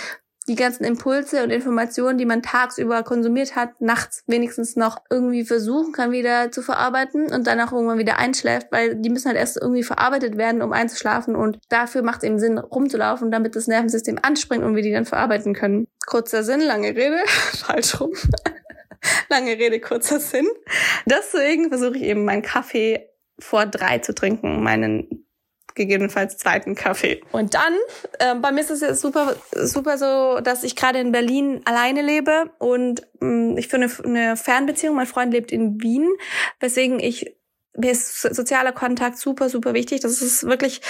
die 0.48 0.56
ganzen 0.56 0.84
Impulse 0.84 1.44
und 1.44 1.50
Informationen, 1.50 2.18
die 2.18 2.26
man 2.26 2.42
tagsüber 2.42 3.04
konsumiert 3.04 3.56
hat, 3.56 3.80
nachts 3.80 4.24
wenigstens 4.28 4.76
noch 4.76 4.98
irgendwie 5.10 5.46
versuchen 5.46 5.94
kann, 5.94 6.12
wieder 6.12 6.52
zu 6.52 6.62
verarbeiten 6.62 7.32
und 7.32 7.48
dann 7.48 7.60
auch 7.62 7.72
irgendwann 7.72 7.98
wieder 7.98 8.20
einschläft, 8.20 8.68
weil 8.72 8.96
die 8.96 9.10
müssen 9.10 9.28
halt 9.28 9.38
erst 9.38 9.58
irgendwie 9.62 9.84
verarbeitet 9.84 10.38
werden, 10.38 10.62
um 10.62 10.74
einzuschlafen 10.74 11.36
und 11.36 11.60
dafür 11.70 12.04
macht 12.04 12.18
es 12.18 12.24
eben 12.24 12.40
Sinn, 12.40 12.58
rumzulaufen, 12.58 13.32
damit 13.32 13.56
das 13.56 13.68
Nervensystem 13.68 14.20
anspringt 14.22 14.64
und 14.64 14.76
wir 14.76 14.84
die 14.84 14.92
dann 14.92 15.06
verarbeiten 15.06 15.54
können. 15.54 15.88
Kurzer 16.06 16.44
Sinn, 16.44 16.62
lange 16.62 16.90
Rede, 16.90 17.20
falsch 17.28 18.00
rum. 18.00 18.12
lange 19.30 19.52
Rede, 19.52 19.80
kurzer 19.80 20.20
Sinn. 20.20 20.48
Deswegen 21.06 21.70
versuche 21.70 21.98
ich 21.98 22.04
eben 22.04 22.26
meinen 22.26 22.42
Kaffee 22.42 23.10
vor 23.40 23.66
drei 23.66 24.00
zu 24.00 24.14
trinken, 24.14 24.64
meinen 24.64 25.23
gegebenenfalls 25.76 26.38
zweiten 26.38 26.76
Kaffee. 26.76 27.22
Und 27.32 27.54
dann, 27.54 27.74
äh, 28.20 28.36
bei 28.36 28.52
mir 28.52 28.62
ist 28.62 28.72
es 28.72 28.82
jetzt 28.82 29.02
super, 29.02 29.36
super 29.52 29.98
so, 29.98 30.40
dass 30.42 30.64
ich 30.64 30.76
gerade 30.76 31.00
in 31.00 31.12
Berlin 31.12 31.62
alleine 31.66 32.02
lebe 32.02 32.52
und 32.60 33.02
mh, 33.20 33.58
ich 33.58 33.68
führe 33.68 33.84
eine, 33.84 33.92
eine 34.06 34.38
Fernbeziehung. 34.38 34.96
Mein 34.96 35.08
Freund 35.08 35.34
lebt 35.34 35.52
in 35.52 35.82
Wien, 35.82 36.08
weswegen 36.60 37.00
ich 37.00 37.36
mir 37.76 37.92
ist 37.92 38.22
sozialer 38.22 38.72
Kontakt 38.72 39.18
super, 39.18 39.50
super 39.50 39.74
wichtig. 39.74 40.02
Das 40.02 40.22
ist 40.22 40.44
wirklich 40.44 40.82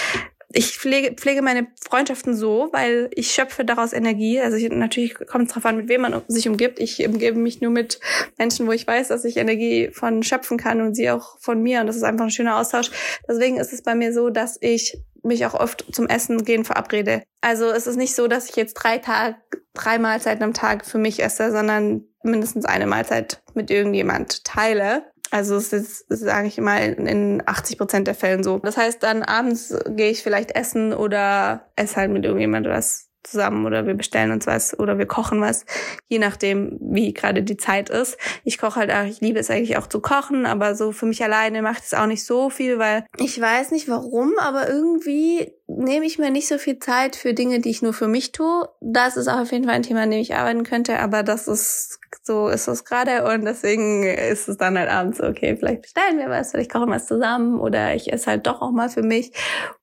ich 0.54 0.78
pflege, 0.78 1.14
pflege 1.14 1.42
meine 1.42 1.66
Freundschaften 1.84 2.34
so, 2.34 2.68
weil 2.72 3.10
ich 3.14 3.32
schöpfe 3.32 3.64
daraus 3.64 3.92
Energie. 3.92 4.40
Also 4.40 4.56
ich, 4.56 4.70
natürlich 4.70 5.14
kommt 5.14 5.46
es 5.46 5.48
darauf 5.48 5.66
an, 5.66 5.76
mit 5.76 5.88
wem 5.88 6.02
man 6.02 6.22
sich 6.28 6.48
umgibt. 6.48 6.78
Ich 6.78 7.04
umgebe 7.04 7.38
mich 7.38 7.60
nur 7.60 7.72
mit 7.72 7.98
Menschen, 8.38 8.66
wo 8.66 8.72
ich 8.72 8.86
weiß, 8.86 9.08
dass 9.08 9.24
ich 9.24 9.36
Energie 9.36 9.90
von 9.92 10.22
schöpfen 10.22 10.56
kann 10.56 10.80
und 10.80 10.94
sie 10.94 11.10
auch 11.10 11.38
von 11.40 11.60
mir. 11.60 11.80
Und 11.80 11.88
das 11.88 11.96
ist 11.96 12.04
einfach 12.04 12.24
ein 12.24 12.30
schöner 12.30 12.58
Austausch. 12.58 12.90
Deswegen 13.28 13.56
ist 13.56 13.72
es 13.72 13.82
bei 13.82 13.96
mir 13.96 14.12
so, 14.12 14.30
dass 14.30 14.56
ich 14.60 14.96
mich 15.24 15.44
auch 15.44 15.54
oft 15.54 15.84
zum 15.92 16.06
Essen 16.06 16.44
gehen 16.44 16.64
verabrede. 16.64 17.22
Also 17.40 17.70
es 17.70 17.86
ist 17.86 17.96
nicht 17.96 18.14
so, 18.14 18.28
dass 18.28 18.48
ich 18.48 18.56
jetzt 18.56 18.74
drei 18.74 18.98
Tage, 18.98 19.36
drei 19.72 19.98
Mahlzeiten 19.98 20.44
am 20.44 20.54
Tag 20.54 20.86
für 20.86 20.98
mich 20.98 21.22
esse, 21.22 21.50
sondern 21.50 22.04
mindestens 22.22 22.64
eine 22.64 22.86
Mahlzeit 22.86 23.42
mit 23.54 23.70
irgendjemand 23.70 24.44
teile. 24.44 25.02
Also 25.34 25.56
es 25.56 25.72
ist, 25.72 26.04
sage 26.10 26.46
ich 26.46 26.58
mal, 26.58 26.92
in 26.92 27.42
80 27.44 27.76
Prozent 27.76 28.06
der 28.06 28.14
Fällen 28.14 28.44
so. 28.44 28.60
Das 28.60 28.76
heißt, 28.76 29.02
dann 29.02 29.24
abends 29.24 29.76
gehe 29.88 30.12
ich 30.12 30.22
vielleicht 30.22 30.52
essen 30.52 30.92
oder 30.92 31.72
esse 31.74 31.96
halt 31.96 32.12
mit 32.12 32.24
irgendjemand 32.24 32.68
was 32.68 33.10
zusammen 33.24 33.66
oder 33.66 33.84
wir 33.84 33.94
bestellen 33.94 34.30
uns 34.30 34.46
was 34.46 34.78
oder 34.78 34.96
wir 34.96 35.06
kochen 35.06 35.40
was, 35.40 35.64
je 36.06 36.20
nachdem, 36.20 36.78
wie 36.80 37.12
gerade 37.12 37.42
die 37.42 37.56
Zeit 37.56 37.90
ist. 37.90 38.16
Ich 38.44 38.58
koche 38.58 38.78
halt 38.78 38.92
auch, 38.92 39.06
ich 39.06 39.20
liebe 39.20 39.40
es 39.40 39.50
eigentlich 39.50 39.76
auch 39.76 39.88
zu 39.88 39.98
kochen, 39.98 40.46
aber 40.46 40.76
so 40.76 40.92
für 40.92 41.06
mich 41.06 41.24
alleine 41.24 41.62
macht 41.62 41.82
es 41.82 41.94
auch 41.94 42.06
nicht 42.06 42.24
so 42.24 42.48
viel, 42.48 42.78
weil 42.78 43.04
ich 43.16 43.40
weiß 43.40 43.72
nicht 43.72 43.88
warum, 43.88 44.34
aber 44.38 44.68
irgendwie 44.68 45.52
nehme 45.66 46.04
ich 46.04 46.18
mir 46.18 46.30
nicht 46.30 46.48
so 46.48 46.58
viel 46.58 46.78
Zeit 46.78 47.16
für 47.16 47.32
Dinge, 47.32 47.60
die 47.60 47.70
ich 47.70 47.82
nur 47.82 47.94
für 47.94 48.08
mich 48.08 48.32
tue. 48.32 48.68
Das 48.80 49.16
ist 49.16 49.28
auch 49.28 49.40
auf 49.40 49.52
jeden 49.52 49.64
Fall 49.64 49.74
ein 49.74 49.82
Thema, 49.82 50.02
an 50.02 50.10
dem 50.10 50.20
ich 50.20 50.34
arbeiten 50.34 50.62
könnte, 50.62 50.98
aber 50.98 51.22
das 51.22 51.48
ist 51.48 52.00
so 52.22 52.48
ist 52.48 52.68
es 52.68 52.84
gerade 52.84 53.24
und 53.24 53.44
deswegen 53.44 54.04
ist 54.04 54.48
es 54.48 54.56
dann 54.56 54.78
halt 54.78 54.88
abends 54.88 55.20
okay, 55.20 55.56
vielleicht 55.56 55.82
bestellen 55.82 56.18
wir 56.18 56.30
was, 56.30 56.52
vielleicht 56.52 56.72
kochen 56.72 56.88
wir 56.88 56.94
was 56.96 57.06
zusammen 57.06 57.60
oder 57.60 57.94
ich 57.94 58.12
esse 58.12 58.30
halt 58.30 58.46
doch 58.46 58.62
auch 58.62 58.70
mal 58.70 58.88
für 58.88 59.02
mich 59.02 59.32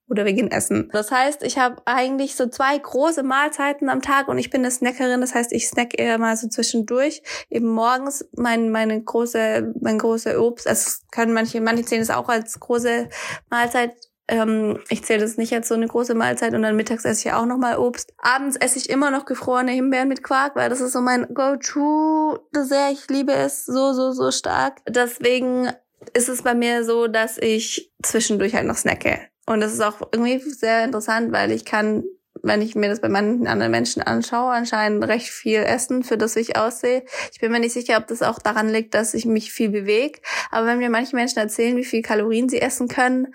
oder 0.08 0.24
wir 0.24 0.32
gehen 0.32 0.50
essen. 0.50 0.90
Das 0.92 1.10
heißt, 1.10 1.42
ich 1.42 1.58
habe 1.58 1.82
eigentlich 1.86 2.36
so 2.36 2.46
zwei 2.46 2.76
große 2.76 3.22
Mahlzeiten 3.22 3.88
am 3.88 4.02
Tag 4.02 4.28
und 4.28 4.38
ich 4.38 4.50
bin 4.50 4.60
eine 4.60 4.70
Snackerin, 4.70 5.20
das 5.20 5.34
heißt, 5.34 5.52
ich 5.52 5.68
snack 5.68 5.98
eher 5.98 6.18
mal 6.18 6.36
so 6.36 6.48
zwischendurch. 6.48 7.22
Eben 7.48 7.68
morgens 7.68 8.28
mein, 8.36 8.70
meine 8.70 9.02
große, 9.02 9.72
mein 9.80 9.98
große 9.98 10.40
Obst, 10.40 10.66
es 10.66 11.02
können 11.10 11.32
manche, 11.32 11.60
manche 11.60 11.84
sehen 11.84 12.02
es 12.02 12.10
auch 12.10 12.28
als 12.28 12.60
große 12.60 13.08
Mahlzeit 13.50 13.92
ähm, 14.32 14.78
ich 14.88 15.04
zähle 15.04 15.20
das 15.20 15.36
nicht 15.36 15.52
als 15.52 15.68
so 15.68 15.74
eine 15.74 15.86
große 15.86 16.14
Mahlzeit 16.14 16.54
und 16.54 16.62
dann 16.62 16.74
mittags 16.74 17.04
esse 17.04 17.28
ich 17.28 17.34
auch 17.34 17.44
nochmal 17.44 17.76
Obst. 17.76 18.14
Abends 18.16 18.56
esse 18.56 18.78
ich 18.78 18.88
immer 18.88 19.10
noch 19.10 19.26
gefrorene 19.26 19.72
Himbeeren 19.72 20.08
mit 20.08 20.22
Quark, 20.22 20.56
weil 20.56 20.70
das 20.70 20.80
ist 20.80 20.92
so 20.92 21.02
mein 21.02 21.26
Go-To-Dessert. 21.34 22.92
Ich 22.92 23.08
liebe 23.10 23.32
es 23.32 23.66
so, 23.66 23.92
so, 23.92 24.12
so 24.12 24.30
stark. 24.30 24.78
Deswegen 24.88 25.70
ist 26.14 26.30
es 26.30 26.40
bei 26.40 26.54
mir 26.54 26.82
so, 26.84 27.08
dass 27.08 27.36
ich 27.36 27.92
zwischendurch 28.02 28.54
halt 28.54 28.66
noch 28.66 28.76
snacke. 28.76 29.20
Und 29.44 29.60
das 29.60 29.74
ist 29.74 29.82
auch 29.82 30.00
irgendwie 30.12 30.38
sehr 30.38 30.82
interessant, 30.84 31.30
weil 31.32 31.52
ich 31.52 31.66
kann, 31.66 32.04
wenn 32.42 32.62
ich 32.62 32.74
mir 32.74 32.88
das 32.88 33.02
bei 33.02 33.10
manchen 33.10 33.46
anderen 33.46 33.70
Menschen 33.70 34.00
anschaue, 34.00 34.52
anscheinend 34.52 35.04
recht 35.04 35.28
viel 35.28 35.60
essen, 35.60 36.04
für 36.04 36.16
das 36.16 36.36
ich 36.36 36.56
aussehe. 36.56 37.04
Ich 37.32 37.40
bin 37.40 37.52
mir 37.52 37.60
nicht 37.60 37.74
sicher, 37.74 37.98
ob 37.98 38.06
das 38.06 38.22
auch 38.22 38.38
daran 38.38 38.70
liegt, 38.70 38.94
dass 38.94 39.12
ich 39.12 39.26
mich 39.26 39.52
viel 39.52 39.68
bewege. 39.68 40.20
Aber 40.50 40.66
wenn 40.68 40.78
mir 40.78 40.88
manche 40.88 41.16
Menschen 41.16 41.38
erzählen, 41.38 41.76
wie 41.76 41.84
viel 41.84 42.00
Kalorien 42.00 42.48
sie 42.48 42.62
essen 42.62 42.88
können, 42.88 43.34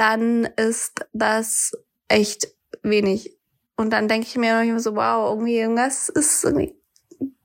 dann 0.00 0.46
ist 0.56 1.06
das 1.12 1.72
echt 2.08 2.48
wenig. 2.82 3.38
Und 3.76 3.90
dann 3.90 4.08
denke 4.08 4.26
ich 4.26 4.36
mir 4.36 4.62
immer 4.62 4.80
so, 4.80 4.96
wow, 4.96 5.30
irgendwie 5.30 5.58
irgendwas 5.58 6.08
ist 6.08 6.42
irgendwie 6.42 6.79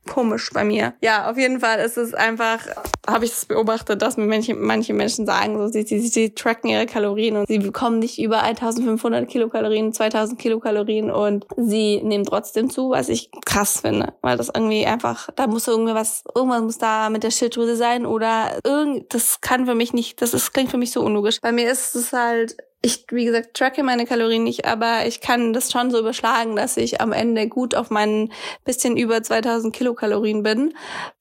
komisch 0.07 0.51
bei 0.53 0.63
mir. 0.63 0.93
Ja, 1.01 1.29
auf 1.29 1.37
jeden 1.37 1.59
Fall 1.59 1.79
ist 1.79 1.97
es 1.97 2.13
einfach, 2.13 2.59
habe 3.07 3.25
ich 3.25 3.31
es 3.31 3.45
beobachtet, 3.45 4.01
dass 4.01 4.17
mir 4.17 4.25
manche, 4.25 4.55
manche 4.55 4.93
Menschen 4.93 5.25
sagen, 5.25 5.57
so, 5.57 5.67
sie, 5.67 5.83
sie, 5.83 5.99
sie 5.99 6.33
tracken 6.33 6.69
ihre 6.69 6.85
Kalorien 6.85 7.37
und 7.37 7.47
sie 7.47 7.59
bekommen 7.59 7.99
nicht 7.99 8.19
über 8.19 8.43
1500 8.43 9.27
Kilokalorien, 9.27 9.93
2000 9.93 10.39
Kilokalorien 10.39 11.11
und 11.11 11.45
sie 11.57 12.01
nehmen 12.03 12.25
trotzdem 12.25 12.69
zu, 12.69 12.91
was 12.91 13.09
ich 13.09 13.29
krass 13.45 13.81
finde, 13.81 14.13
weil 14.21 14.37
das 14.37 14.51
irgendwie 14.53 14.85
einfach, 14.85 15.29
da 15.35 15.47
muss 15.47 15.67
irgendwie 15.67 15.93
was, 15.93 16.23
irgendwas 16.33 16.61
muss 16.61 16.77
da 16.77 17.09
mit 17.09 17.23
der 17.23 17.31
Schilddrüse 17.31 17.75
sein 17.75 18.05
oder 18.05 18.59
irgend, 18.63 19.13
das 19.13 19.41
kann 19.41 19.65
für 19.65 19.75
mich 19.75 19.93
nicht, 19.93 20.21
das 20.21 20.33
ist, 20.33 20.53
klingt 20.53 20.71
für 20.71 20.77
mich 20.77 20.91
so 20.91 21.01
unlogisch. 21.01 21.41
Bei 21.41 21.51
mir 21.51 21.71
ist 21.71 21.95
es 21.95 22.13
halt 22.13 22.57
ich, 22.85 23.05
wie 23.09 23.25
gesagt, 23.25 23.55
tracke 23.55 23.81
meine 23.81 24.05
Kalorien 24.05 24.43
nicht, 24.43 24.65
aber 24.65 25.07
ich 25.07 25.19
kann 25.19 25.53
das 25.53 25.71
schon 25.71 25.89
so 25.89 25.99
überschlagen, 25.99 26.55
dass 26.55 26.77
ich 26.77 27.01
am 27.01 27.11
Ende 27.11 27.47
gut 27.47 27.73
auf 27.73 27.89
meinen 27.89 28.31
bisschen 28.63 28.95
über 28.95 29.23
2000 29.23 29.75
Kilokalorien 29.75 30.43
bin. 30.43 30.75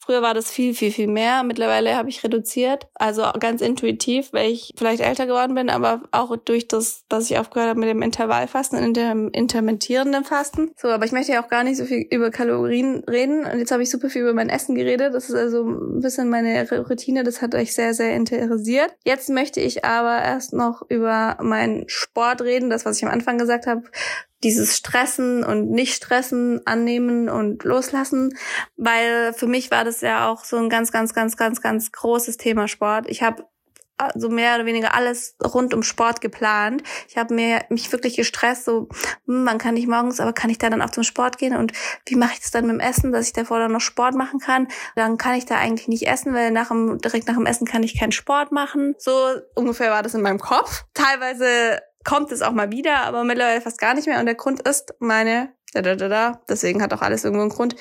Früher 0.04 0.20
war 0.20 0.34
das 0.34 0.50
viel, 0.50 0.74
viel, 0.74 0.92
viel 0.92 1.06
mehr. 1.06 1.42
Mittlerweile 1.44 1.96
habe 1.96 2.10
ich 2.10 2.22
reduziert. 2.22 2.88
Also 2.94 3.22
ganz 3.40 3.62
intuitiv, 3.62 4.34
weil 4.34 4.50
ich 4.50 4.74
vielleicht 4.76 5.00
älter 5.00 5.26
geworden 5.26 5.54
bin, 5.54 5.70
aber 5.70 6.02
auch 6.10 6.36
durch 6.36 6.68
das, 6.68 7.04
dass 7.08 7.30
ich 7.30 7.38
aufgehört 7.38 7.70
habe 7.70 7.80
mit 7.80 7.88
dem 7.88 8.02
Intervallfasten 8.02 8.84
und 8.84 8.98
dem 8.98 9.30
intermittierenden 9.30 10.24
Fasten. 10.24 10.72
So, 10.76 10.88
aber 10.88 11.06
ich 11.06 11.12
möchte 11.12 11.32
ja 11.32 11.42
auch 11.42 11.48
gar 11.48 11.64
nicht 11.64 11.78
so 11.78 11.86
viel 11.86 12.06
über 12.10 12.30
Kalorien 12.30 13.02
reden. 13.08 13.46
Und 13.46 13.58
jetzt 13.58 13.72
habe 13.72 13.82
ich 13.82 13.88
super 13.88 14.10
viel 14.10 14.22
über 14.22 14.34
mein 14.34 14.50
Essen 14.50 14.74
geredet. 14.74 15.14
Das 15.14 15.30
ist 15.30 15.36
also 15.36 15.64
ein 15.64 16.00
bisschen 16.00 16.28
meine 16.28 16.68
Routine. 16.70 17.24
Das 17.24 17.40
hat 17.40 17.54
euch 17.54 17.74
sehr, 17.74 17.94
sehr 17.94 18.14
interessiert. 18.14 18.94
Jetzt 19.04 19.30
möchte 19.30 19.60
ich 19.60 19.86
aber 19.86 20.22
erst 20.22 20.52
noch 20.52 20.82
über 20.90 21.38
meinen 21.40 21.84
Sport 21.88 22.42
reden. 22.42 22.68
Das, 22.68 22.84
was 22.84 22.98
ich 22.98 23.04
am 23.04 23.10
Anfang 23.10 23.38
gesagt 23.38 23.66
habe 23.66 23.84
dieses 24.44 24.76
Stressen 24.76 25.42
und 25.42 25.70
Nicht-Stressen 25.70 26.66
annehmen 26.66 27.28
und 27.28 27.64
loslassen, 27.64 28.36
weil 28.76 29.32
für 29.32 29.46
mich 29.46 29.70
war 29.70 29.84
das 29.84 30.00
ja 30.02 30.30
auch 30.30 30.44
so 30.44 30.56
ein 30.56 30.68
ganz, 30.68 30.92
ganz, 30.92 31.14
ganz, 31.14 31.36
ganz, 31.36 31.60
ganz 31.60 31.90
großes 31.90 32.36
Thema 32.36 32.68
Sport. 32.68 33.06
Ich 33.08 33.22
habe 33.22 33.44
so 33.98 34.26
also 34.26 34.28
mehr 34.28 34.56
oder 34.56 34.66
weniger 34.66 34.94
alles 34.94 35.36
rund 35.42 35.72
um 35.72 35.82
Sport 35.82 36.20
geplant. 36.20 36.82
Ich 37.08 37.16
habe 37.16 37.32
mir 37.32 37.64
mich 37.68 37.90
wirklich 37.92 38.16
gestresst, 38.16 38.64
so, 38.64 38.88
hm, 39.26 39.44
man 39.44 39.58
kann 39.58 39.74
nicht 39.74 39.88
morgens, 39.88 40.20
aber 40.20 40.32
kann 40.32 40.50
ich 40.50 40.58
da 40.58 40.68
dann 40.68 40.82
auch 40.82 40.90
zum 40.90 41.04
Sport 41.04 41.38
gehen 41.38 41.56
und 41.56 41.72
wie 42.06 42.16
mache 42.16 42.32
ich 42.34 42.40
das 42.40 42.50
dann 42.50 42.66
mit 42.66 42.74
dem 42.74 42.80
Essen, 42.80 43.12
dass 43.12 43.26
ich 43.26 43.32
davor 43.32 43.60
dann 43.60 43.72
noch 43.72 43.80
Sport 43.80 44.14
machen 44.14 44.40
kann? 44.40 44.68
Dann 44.96 45.16
kann 45.16 45.34
ich 45.34 45.46
da 45.46 45.56
eigentlich 45.56 45.88
nicht 45.88 46.08
essen, 46.08 46.34
weil 46.34 46.50
nach 46.50 46.68
dem, 46.68 46.98
direkt 46.98 47.28
nach 47.28 47.34
dem 47.34 47.46
Essen 47.46 47.66
kann 47.66 47.82
ich 47.82 47.98
keinen 47.98 48.12
Sport 48.12 48.50
machen. 48.50 48.94
So 48.98 49.12
ungefähr 49.54 49.90
war 49.90 50.02
das 50.02 50.14
in 50.14 50.22
meinem 50.22 50.40
Kopf. 50.40 50.84
Teilweise 50.94 51.80
kommt 52.04 52.32
es 52.32 52.42
auch 52.42 52.52
mal 52.52 52.70
wieder, 52.70 53.04
aber 53.04 53.24
mittlerweile 53.24 53.60
fast 53.60 53.78
gar 53.78 53.94
nicht 53.94 54.06
mehr. 54.06 54.20
Und 54.20 54.26
der 54.26 54.34
Grund 54.34 54.66
ist 54.66 54.94
meine, 55.00 55.52
da, 55.72 55.82
da, 55.82 55.96
da, 55.96 56.08
da, 56.08 56.42
deswegen 56.48 56.82
hat 56.82 56.92
auch 56.92 57.02
alles 57.02 57.24
irgendwo 57.24 57.42
einen 57.42 57.50
Grund, 57.50 57.74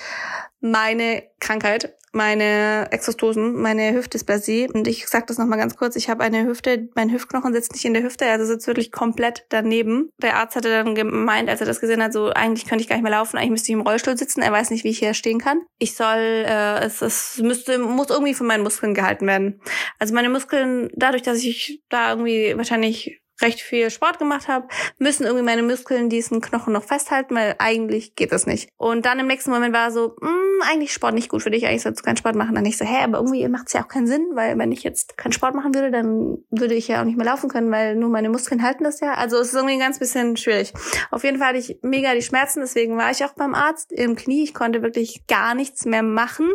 meine 0.59 1.23
Krankheit, 1.39 1.95
meine 2.13 2.87
Exostosen, 2.91 3.59
meine 3.59 3.93
Hüftdysplasie. 3.93 4.69
Und 4.71 4.87
ich 4.87 5.07
sag 5.07 5.27
das 5.27 5.37
nochmal 5.37 5.57
ganz 5.57 5.75
kurz, 5.75 5.95
ich 5.95 6.09
habe 6.09 6.23
eine 6.23 6.45
Hüfte, 6.45 6.87
mein 6.95 7.11
Hüftknochen 7.11 7.53
sitzt 7.53 7.73
nicht 7.73 7.85
in 7.85 7.93
der 7.93 8.03
Hüfte, 8.03 8.27
also 8.27 8.45
sitzt 8.45 8.67
wirklich 8.67 8.91
komplett 8.91 9.45
daneben. 9.49 10.09
Der 10.21 10.37
Arzt 10.37 10.55
hatte 10.55 10.69
dann 10.69 10.95
gemeint, 10.95 11.49
als 11.49 11.59
er 11.59 11.65
das 11.65 11.81
gesehen 11.81 12.03
hat, 12.03 12.13
so 12.13 12.29
eigentlich 12.29 12.65
könnte 12.65 12.83
ich 12.83 12.87
gar 12.87 12.95
nicht 12.95 13.03
mehr 13.03 13.11
laufen, 13.11 13.37
eigentlich 13.37 13.51
müsste 13.51 13.71
ich 13.71 13.73
im 13.73 13.81
Rollstuhl 13.81 14.17
sitzen, 14.17 14.41
er 14.41 14.51
weiß 14.51 14.69
nicht, 14.69 14.83
wie 14.83 14.89
ich 14.89 14.99
hier 14.99 15.15
stehen 15.15 15.39
kann. 15.39 15.61
Ich 15.79 15.95
soll, 15.95 16.45
äh, 16.47 16.85
es, 16.85 17.01
es 17.01 17.39
müsste, 17.39 17.79
muss 17.79 18.11
irgendwie 18.11 18.35
von 18.35 18.47
meinen 18.47 18.63
Muskeln 18.63 18.93
gehalten 18.93 19.25
werden. 19.25 19.59
Also 19.97 20.13
meine 20.13 20.29
Muskeln, 20.29 20.91
dadurch, 20.95 21.23
dass 21.23 21.39
ich 21.39 21.81
da 21.89 22.11
irgendwie 22.11 22.55
wahrscheinlich 22.55 23.22
recht 23.43 23.61
viel 23.61 23.89
Sport 23.89 24.19
gemacht 24.19 24.47
habe, 24.47 24.67
müssen 24.97 25.23
irgendwie 25.23 25.43
meine 25.43 25.63
Muskeln 25.63 26.09
diesen 26.09 26.41
Knochen 26.41 26.73
noch 26.73 26.83
festhalten, 26.83 27.35
weil 27.35 27.55
eigentlich 27.59 28.15
geht 28.15 28.31
das 28.31 28.47
nicht. 28.47 28.69
Und 28.77 29.05
dann 29.05 29.19
im 29.19 29.27
nächsten 29.27 29.51
Moment 29.51 29.73
war 29.73 29.91
so, 29.91 30.15
mh, 30.19 30.29
hm, 30.29 30.43
eigentlich 30.69 30.93
Sport 30.93 31.13
nicht 31.13 31.29
gut 31.29 31.43
für 31.43 31.51
dich, 31.51 31.65
eigentlich 31.65 31.81
sollst 31.81 32.01
du 32.01 32.03
keinen 32.03 32.17
Sport 32.17 32.35
machen. 32.35 32.55
Dann 32.55 32.65
ich 32.65 32.77
so, 32.77 32.85
hä, 32.85 33.03
aber 33.03 33.19
irgendwie 33.19 33.47
macht 33.47 33.67
es 33.67 33.73
ja 33.73 33.83
auch 33.83 33.87
keinen 33.87 34.07
Sinn, 34.07 34.27
weil 34.33 34.57
wenn 34.57 34.71
ich 34.71 34.83
jetzt 34.83 35.17
keinen 35.17 35.31
Sport 35.31 35.55
machen 35.55 35.73
würde, 35.75 35.91
dann 35.91 36.37
würde 36.49 36.73
ich 36.73 36.87
ja 36.87 37.01
auch 37.01 37.05
nicht 37.05 37.17
mehr 37.17 37.25
laufen 37.25 37.49
können, 37.49 37.71
weil 37.71 37.95
nur 37.95 38.09
meine 38.09 38.29
Muskeln 38.29 38.63
halten 38.63 38.83
das 38.83 38.99
ja. 38.99 39.13
Also 39.13 39.37
es 39.37 39.49
ist 39.49 39.53
irgendwie 39.55 39.73
ein 39.73 39.79
ganz 39.79 39.99
bisschen 39.99 40.37
schwierig. 40.37 40.73
Auf 41.11 41.23
jeden 41.23 41.37
Fall 41.37 41.49
hatte 41.49 41.59
ich 41.59 41.79
mega 41.81 42.13
die 42.13 42.21
Schmerzen, 42.21 42.61
deswegen 42.61 42.97
war 42.97 43.11
ich 43.11 43.23
auch 43.23 43.33
beim 43.33 43.53
Arzt 43.53 43.91
im 43.91 44.15
Knie. 44.15 44.43
Ich 44.43 44.53
konnte 44.53 44.81
wirklich 44.81 45.25
gar 45.27 45.55
nichts 45.55 45.85
mehr 45.85 46.03
machen. 46.03 46.49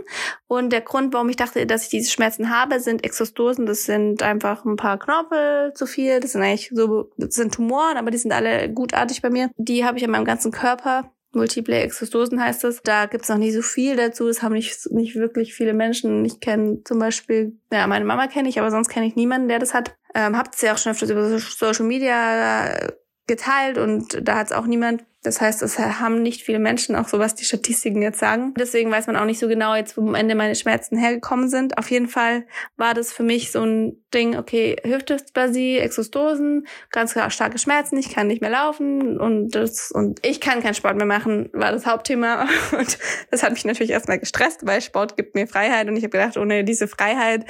Und 0.46 0.72
der 0.72 0.80
Grund, 0.80 1.12
warum 1.12 1.28
ich 1.28 1.36
dachte, 1.36 1.66
dass 1.66 1.84
ich 1.84 1.88
diese 1.90 2.10
Schmerzen 2.10 2.50
habe, 2.50 2.80
sind 2.80 3.04
Exostosen. 3.04 3.66
Das 3.66 3.84
sind 3.84 4.22
einfach 4.22 4.64
ein 4.64 4.76
paar 4.76 4.98
Knorpel 4.98 5.72
zu 5.74 5.86
viel. 5.86 6.20
Das 6.20 6.32
sind 6.32 6.42
eigentlich 6.42 6.70
so, 6.78 7.10
sind 7.16 7.54
Tumoren, 7.54 7.96
aber 7.96 8.10
die 8.10 8.18
sind 8.18 8.32
alle 8.32 8.72
gutartig 8.72 9.22
bei 9.22 9.30
mir. 9.30 9.50
Die 9.56 9.84
habe 9.84 9.98
ich 9.98 10.04
an 10.04 10.10
meinem 10.10 10.24
ganzen 10.24 10.52
Körper. 10.52 11.12
Multiple 11.32 11.76
Exostosen 11.76 12.42
heißt 12.42 12.64
es. 12.64 12.80
Da 12.82 13.06
gibt's 13.06 13.28
noch 13.28 13.36
nicht 13.36 13.54
so 13.54 13.62
viel 13.62 13.96
dazu. 13.96 14.26
Das 14.26 14.42
haben 14.42 14.54
nicht, 14.54 14.90
nicht 14.90 15.14
wirklich 15.16 15.54
viele 15.54 15.74
Menschen. 15.74 16.24
Ich 16.24 16.40
kenne 16.40 16.82
zum 16.84 16.98
Beispiel, 16.98 17.58
ja, 17.72 17.86
meine 17.86 18.04
Mama 18.04 18.28
kenne 18.28 18.48
ich, 18.48 18.58
aber 18.58 18.70
sonst 18.70 18.88
kenne 18.88 19.06
ich 19.06 19.16
niemanden, 19.16 19.48
der 19.48 19.58
das 19.58 19.74
hat. 19.74 19.94
Ähm, 20.14 20.36
habt 20.38 20.54
es 20.54 20.62
ja 20.62 20.72
auch 20.72 20.78
schon 20.78 20.92
öfters 20.92 21.10
über 21.10 21.38
Social 21.38 21.84
Media 21.84 22.92
geteilt 23.26 23.76
und 23.76 24.26
da 24.26 24.38
hat 24.38 24.46
es 24.46 24.52
auch 24.52 24.66
niemand 24.66 25.04
das 25.22 25.40
heißt, 25.40 25.62
es 25.62 25.78
haben 25.78 26.22
nicht 26.22 26.42
viele 26.42 26.60
Menschen, 26.60 26.94
auch 26.94 27.08
so 27.08 27.18
was 27.18 27.34
die 27.34 27.44
Statistiken 27.44 28.02
jetzt 28.02 28.20
sagen. 28.20 28.54
Deswegen 28.56 28.90
weiß 28.90 29.08
man 29.08 29.16
auch 29.16 29.24
nicht 29.24 29.40
so 29.40 29.48
genau 29.48 29.74
jetzt, 29.74 29.96
wo 29.96 30.02
am 30.02 30.14
Ende 30.14 30.36
meine 30.36 30.54
Schmerzen 30.54 30.96
hergekommen 30.96 31.48
sind. 31.48 31.76
Auf 31.76 31.90
jeden 31.90 32.06
Fall 32.06 32.46
war 32.76 32.94
das 32.94 33.12
für 33.12 33.24
mich 33.24 33.50
so 33.50 33.62
ein 33.62 34.04
Ding, 34.14 34.36
okay, 34.36 34.76
Hüftdysplasie, 34.84 35.78
Exostosen, 35.78 36.66
ganz 36.90 37.16
starke 37.30 37.58
Schmerzen, 37.58 37.98
ich 37.98 38.14
kann 38.14 38.28
nicht 38.28 38.40
mehr 38.40 38.50
laufen 38.50 39.18
und 39.18 39.50
das, 39.56 39.90
und 39.90 40.24
ich 40.24 40.40
kann 40.40 40.62
keinen 40.62 40.74
Sport 40.74 40.96
mehr 40.96 41.06
machen, 41.06 41.50
war 41.52 41.72
das 41.72 41.84
Hauptthema. 41.84 42.48
Und 42.78 42.98
das 43.30 43.42
hat 43.42 43.52
mich 43.52 43.64
natürlich 43.64 43.90
erstmal 43.90 44.18
gestresst, 44.18 44.66
weil 44.66 44.80
Sport 44.80 45.16
gibt 45.16 45.34
mir 45.34 45.46
Freiheit 45.46 45.88
und 45.88 45.96
ich 45.96 46.04
habe 46.04 46.10
gedacht, 46.10 46.36
ohne 46.36 46.64
diese 46.64 46.86
Freiheit, 46.86 47.44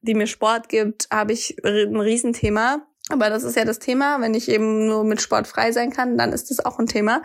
die 0.00 0.14
mir 0.14 0.26
Sport 0.26 0.68
gibt, 0.68 1.08
habe 1.10 1.32
ich 1.32 1.56
ein 1.64 1.96
Riesenthema. 1.96 2.86
Aber 3.10 3.30
das 3.30 3.42
ist 3.42 3.56
ja 3.56 3.64
das 3.64 3.78
Thema. 3.78 4.20
Wenn 4.20 4.34
ich 4.34 4.48
eben 4.48 4.86
nur 4.86 5.04
mit 5.04 5.20
Sport 5.20 5.46
frei 5.46 5.72
sein 5.72 5.90
kann, 5.90 6.16
dann 6.16 6.32
ist 6.32 6.50
das 6.50 6.64
auch 6.64 6.78
ein 6.78 6.86
Thema. 6.86 7.22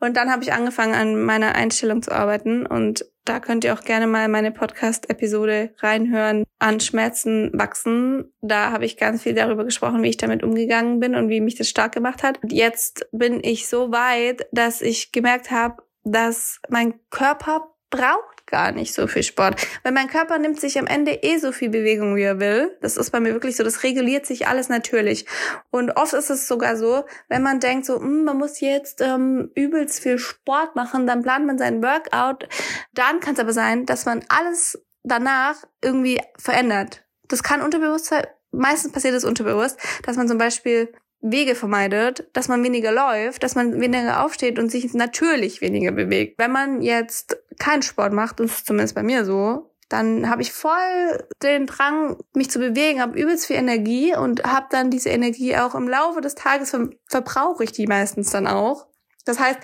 Und 0.00 0.16
dann 0.16 0.30
habe 0.30 0.42
ich 0.42 0.52
angefangen, 0.52 0.94
an 0.94 1.22
meiner 1.22 1.54
Einstellung 1.54 2.02
zu 2.02 2.12
arbeiten. 2.12 2.66
Und 2.66 3.06
da 3.24 3.38
könnt 3.38 3.64
ihr 3.64 3.72
auch 3.72 3.82
gerne 3.82 4.08
mal 4.08 4.28
meine 4.28 4.50
Podcast-Episode 4.50 5.74
reinhören. 5.78 6.44
An 6.58 6.80
Schmerzen 6.80 7.50
wachsen. 7.54 8.32
Da 8.40 8.72
habe 8.72 8.84
ich 8.84 8.96
ganz 8.96 9.22
viel 9.22 9.34
darüber 9.34 9.64
gesprochen, 9.64 10.02
wie 10.02 10.08
ich 10.08 10.16
damit 10.16 10.42
umgegangen 10.42 10.98
bin 10.98 11.14
und 11.14 11.28
wie 11.28 11.40
mich 11.40 11.54
das 11.54 11.68
stark 11.68 11.92
gemacht 11.92 12.22
hat. 12.24 12.42
Und 12.42 12.52
jetzt 12.52 13.06
bin 13.12 13.42
ich 13.44 13.68
so 13.68 13.92
weit, 13.92 14.46
dass 14.50 14.82
ich 14.82 15.12
gemerkt 15.12 15.50
habe, 15.50 15.82
dass 16.04 16.60
mein 16.68 16.94
Körper 17.10 17.72
braucht 17.90 18.31
gar 18.52 18.70
nicht 18.70 18.94
so 18.94 19.08
viel 19.08 19.24
Sport. 19.24 19.66
Weil 19.82 19.92
mein 19.92 20.06
Körper 20.06 20.38
nimmt 20.38 20.60
sich 20.60 20.78
am 20.78 20.86
Ende 20.86 21.12
eh 21.22 21.38
so 21.38 21.50
viel 21.50 21.70
Bewegung, 21.70 22.14
wie 22.14 22.22
er 22.22 22.38
will. 22.38 22.76
Das 22.82 22.96
ist 22.96 23.10
bei 23.10 23.18
mir 23.18 23.32
wirklich 23.32 23.56
so, 23.56 23.64
das 23.64 23.82
reguliert 23.82 24.26
sich 24.26 24.46
alles 24.46 24.68
natürlich. 24.68 25.26
Und 25.70 25.90
oft 25.96 26.12
ist 26.12 26.30
es 26.30 26.46
sogar 26.46 26.76
so, 26.76 27.04
wenn 27.28 27.42
man 27.42 27.58
denkt 27.58 27.86
so, 27.86 27.98
hm, 27.98 28.24
man 28.24 28.38
muss 28.38 28.60
jetzt 28.60 29.00
ähm, 29.00 29.50
übelst 29.54 30.00
viel 30.00 30.18
Sport 30.18 30.76
machen, 30.76 31.06
dann 31.06 31.22
plant 31.22 31.46
man 31.46 31.58
seinen 31.58 31.82
Workout. 31.82 32.46
Dann 32.92 33.20
kann 33.20 33.34
es 33.34 33.40
aber 33.40 33.52
sein, 33.52 33.86
dass 33.86 34.04
man 34.04 34.22
alles 34.28 34.80
danach 35.02 35.56
irgendwie 35.82 36.20
verändert. 36.38 37.04
Das 37.28 37.42
kann 37.42 37.62
unterbewusst 37.62 38.04
sein, 38.06 38.26
meistens 38.50 38.92
passiert 38.92 39.14
es 39.14 39.24
unterbewusst, 39.24 39.78
dass 40.04 40.16
man 40.16 40.28
zum 40.28 40.38
Beispiel 40.38 40.92
Wege 41.22 41.54
vermeidet, 41.54 42.28
dass 42.32 42.48
man 42.48 42.62
weniger 42.62 42.92
läuft, 42.92 43.42
dass 43.42 43.54
man 43.54 43.80
weniger 43.80 44.24
aufsteht 44.24 44.58
und 44.58 44.70
sich 44.70 44.92
natürlich 44.92 45.60
weniger 45.60 45.92
bewegt. 45.92 46.38
Wenn 46.38 46.52
man 46.52 46.82
jetzt 46.82 47.38
keinen 47.58 47.82
Sport 47.82 48.12
macht, 48.12 48.40
das 48.40 48.50
ist 48.50 48.66
zumindest 48.66 48.96
bei 48.96 49.04
mir 49.04 49.24
so, 49.24 49.70
dann 49.88 50.28
habe 50.28 50.42
ich 50.42 50.52
voll 50.52 51.22
den 51.42 51.66
Drang, 51.66 52.16
mich 52.34 52.50
zu 52.50 52.58
bewegen, 52.58 53.00
habe 53.00 53.20
übelst 53.20 53.46
viel 53.46 53.56
Energie 53.56 54.16
und 54.16 54.42
habe 54.44 54.66
dann 54.70 54.90
diese 54.90 55.10
Energie 55.10 55.56
auch 55.56 55.74
im 55.74 55.86
Laufe 55.86 56.20
des 56.20 56.34
Tages 56.34 56.70
ver 56.70 56.88
verbrauche 57.06 57.64
ich 57.64 57.72
die 57.72 57.86
meistens 57.86 58.30
dann 58.30 58.46
auch. 58.46 58.86
Das 59.24 59.38
heißt, 59.38 59.58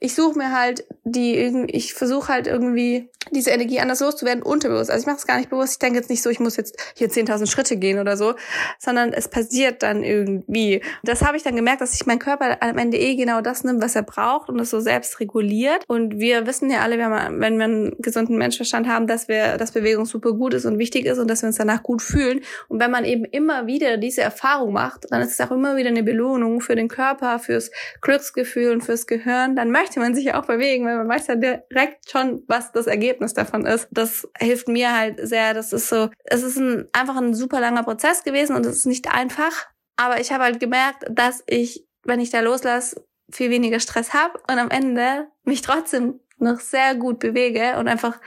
ich 0.00 0.14
suche 0.14 0.38
mir 0.38 0.52
halt 0.52 0.86
die, 1.04 1.36
ich 1.70 1.94
versuche 1.94 2.32
halt 2.32 2.46
irgendwie 2.46 3.10
diese 3.30 3.50
Energie 3.50 3.78
anders 3.80 4.00
loszuwerden, 4.00 4.42
unterbewusst. 4.42 4.90
Also 4.90 5.02
ich 5.02 5.06
mache 5.06 5.18
es 5.18 5.26
gar 5.26 5.38
nicht 5.38 5.50
bewusst. 5.50 5.74
Ich 5.74 5.78
denke 5.78 5.98
jetzt 5.98 6.10
nicht 6.10 6.22
so, 6.22 6.30
ich 6.30 6.40
muss 6.40 6.56
jetzt 6.56 6.76
hier 6.96 7.08
10.000 7.08 7.48
Schritte 7.48 7.76
gehen 7.76 7.98
oder 7.98 8.16
so, 8.16 8.34
sondern 8.78 9.12
es 9.12 9.28
passiert 9.28 9.82
dann 9.82 10.02
irgendwie. 10.02 10.82
Das 11.02 11.22
habe 11.22 11.36
ich 11.36 11.42
dann 11.42 11.56
gemerkt, 11.56 11.80
dass 11.80 11.92
sich 11.92 12.06
mein 12.06 12.18
Körper 12.18 12.56
am 12.60 12.78
Ende 12.78 12.98
eh 12.98 13.14
genau 13.16 13.40
das 13.40 13.64
nimmt, 13.64 13.82
was 13.82 13.94
er 13.94 14.02
braucht 14.02 14.48
und 14.48 14.58
es 14.58 14.70
so 14.70 14.80
selbst 14.80 15.20
reguliert. 15.20 15.84
Und 15.86 16.18
wir 16.18 16.46
wissen 16.46 16.70
ja 16.70 16.80
alle, 16.80 16.98
wenn 16.98 17.58
wir 17.58 17.64
einen 17.64 17.96
gesunden 17.98 18.36
Menschenverstand 18.36 18.88
haben, 18.88 19.06
dass 19.06 19.28
wir, 19.28 19.56
dass 19.56 19.72
Bewegung 19.72 20.04
super 20.04 20.32
gut 20.32 20.54
ist 20.54 20.64
und 20.64 20.78
wichtig 20.78 21.06
ist 21.06 21.18
und 21.18 21.28
dass 21.28 21.42
wir 21.42 21.48
uns 21.48 21.56
danach 21.56 21.82
gut 21.82 22.02
fühlen. 22.02 22.40
Und 22.68 22.80
wenn 22.80 22.90
man 22.90 23.04
eben 23.04 23.24
immer 23.24 23.66
wieder 23.66 23.98
diese 23.98 24.22
Erfahrung 24.22 24.72
macht, 24.72 25.06
dann 25.10 25.22
ist 25.22 25.32
es 25.32 25.40
auch 25.40 25.52
immer 25.52 25.76
wieder 25.76 25.90
eine 25.90 26.02
Belohnung 26.02 26.60
für 26.60 26.74
den 26.74 26.88
Körper, 26.88 27.38
fürs 27.38 27.70
Glücksgefühl 28.00 28.72
und 28.72 28.82
fürs 28.82 29.01
Gehirn. 29.06 29.56
Dann 29.56 29.70
möchte 29.70 30.00
man 30.00 30.14
sich 30.14 30.24
ja 30.24 30.40
auch 30.40 30.46
bewegen, 30.46 30.86
weil 30.86 30.96
man 30.96 31.08
weiß 31.08 31.26
ja 31.28 31.34
direkt 31.36 32.10
schon, 32.10 32.42
was 32.46 32.72
das 32.72 32.86
Ergebnis 32.86 33.02
Ergebnis 33.02 33.34
davon 33.34 33.66
ist. 33.66 33.88
Das 33.90 34.28
hilft 34.38 34.68
mir 34.68 34.96
halt 34.96 35.18
sehr. 35.22 35.54
Das 35.54 35.72
ist 35.72 35.88
so, 35.88 36.08
es 36.24 36.42
ist 36.42 36.56
ein, 36.56 36.88
einfach 36.92 37.16
ein 37.16 37.34
super 37.34 37.60
langer 37.60 37.82
Prozess 37.82 38.22
gewesen 38.22 38.56
und 38.56 38.64
es 38.64 38.78
ist 38.78 38.86
nicht 38.86 39.12
einfach. 39.12 39.66
Aber 39.96 40.20
ich 40.20 40.32
habe 40.32 40.44
halt 40.44 40.60
gemerkt, 40.60 41.04
dass 41.10 41.42
ich, 41.46 41.86
wenn 42.04 42.20
ich 42.20 42.30
da 42.30 42.40
loslasse, 42.40 43.04
viel 43.30 43.50
weniger 43.50 43.80
Stress 43.80 44.12
habe 44.14 44.38
und 44.48 44.58
am 44.58 44.70
Ende 44.70 45.28
mich 45.44 45.62
trotzdem 45.62 46.20
noch 46.38 46.60
sehr 46.60 46.94
gut 46.94 47.18
bewege 47.18 47.78
und 47.78 47.88
einfach 47.88 48.20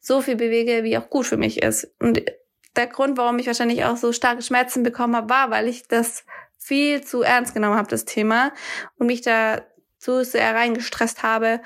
so 0.00 0.20
viel 0.20 0.36
bewege, 0.36 0.84
wie 0.84 0.96
auch 0.96 1.10
gut 1.10 1.26
für 1.26 1.36
mich 1.36 1.62
ist. 1.62 1.92
Und 1.98 2.22
der 2.76 2.86
Grund, 2.86 3.18
warum 3.18 3.38
ich 3.38 3.46
wahrscheinlich 3.46 3.84
auch 3.84 3.96
so 3.96 4.12
starke 4.12 4.42
Schmerzen 4.42 4.82
bekommen 4.82 5.16
habe, 5.16 5.30
war, 5.30 5.50
weil 5.50 5.68
ich 5.68 5.88
das 5.88 6.24
viel 6.58 7.02
zu 7.02 7.22
ernst 7.22 7.54
genommen 7.54 7.76
habe, 7.76 7.88
das 7.88 8.04
Thema, 8.04 8.52
und 8.98 9.06
mich 9.06 9.22
da 9.22 9.62
so 10.06 10.22
sehr 10.22 10.54
reingestresst 10.54 11.22
habe 11.22 11.60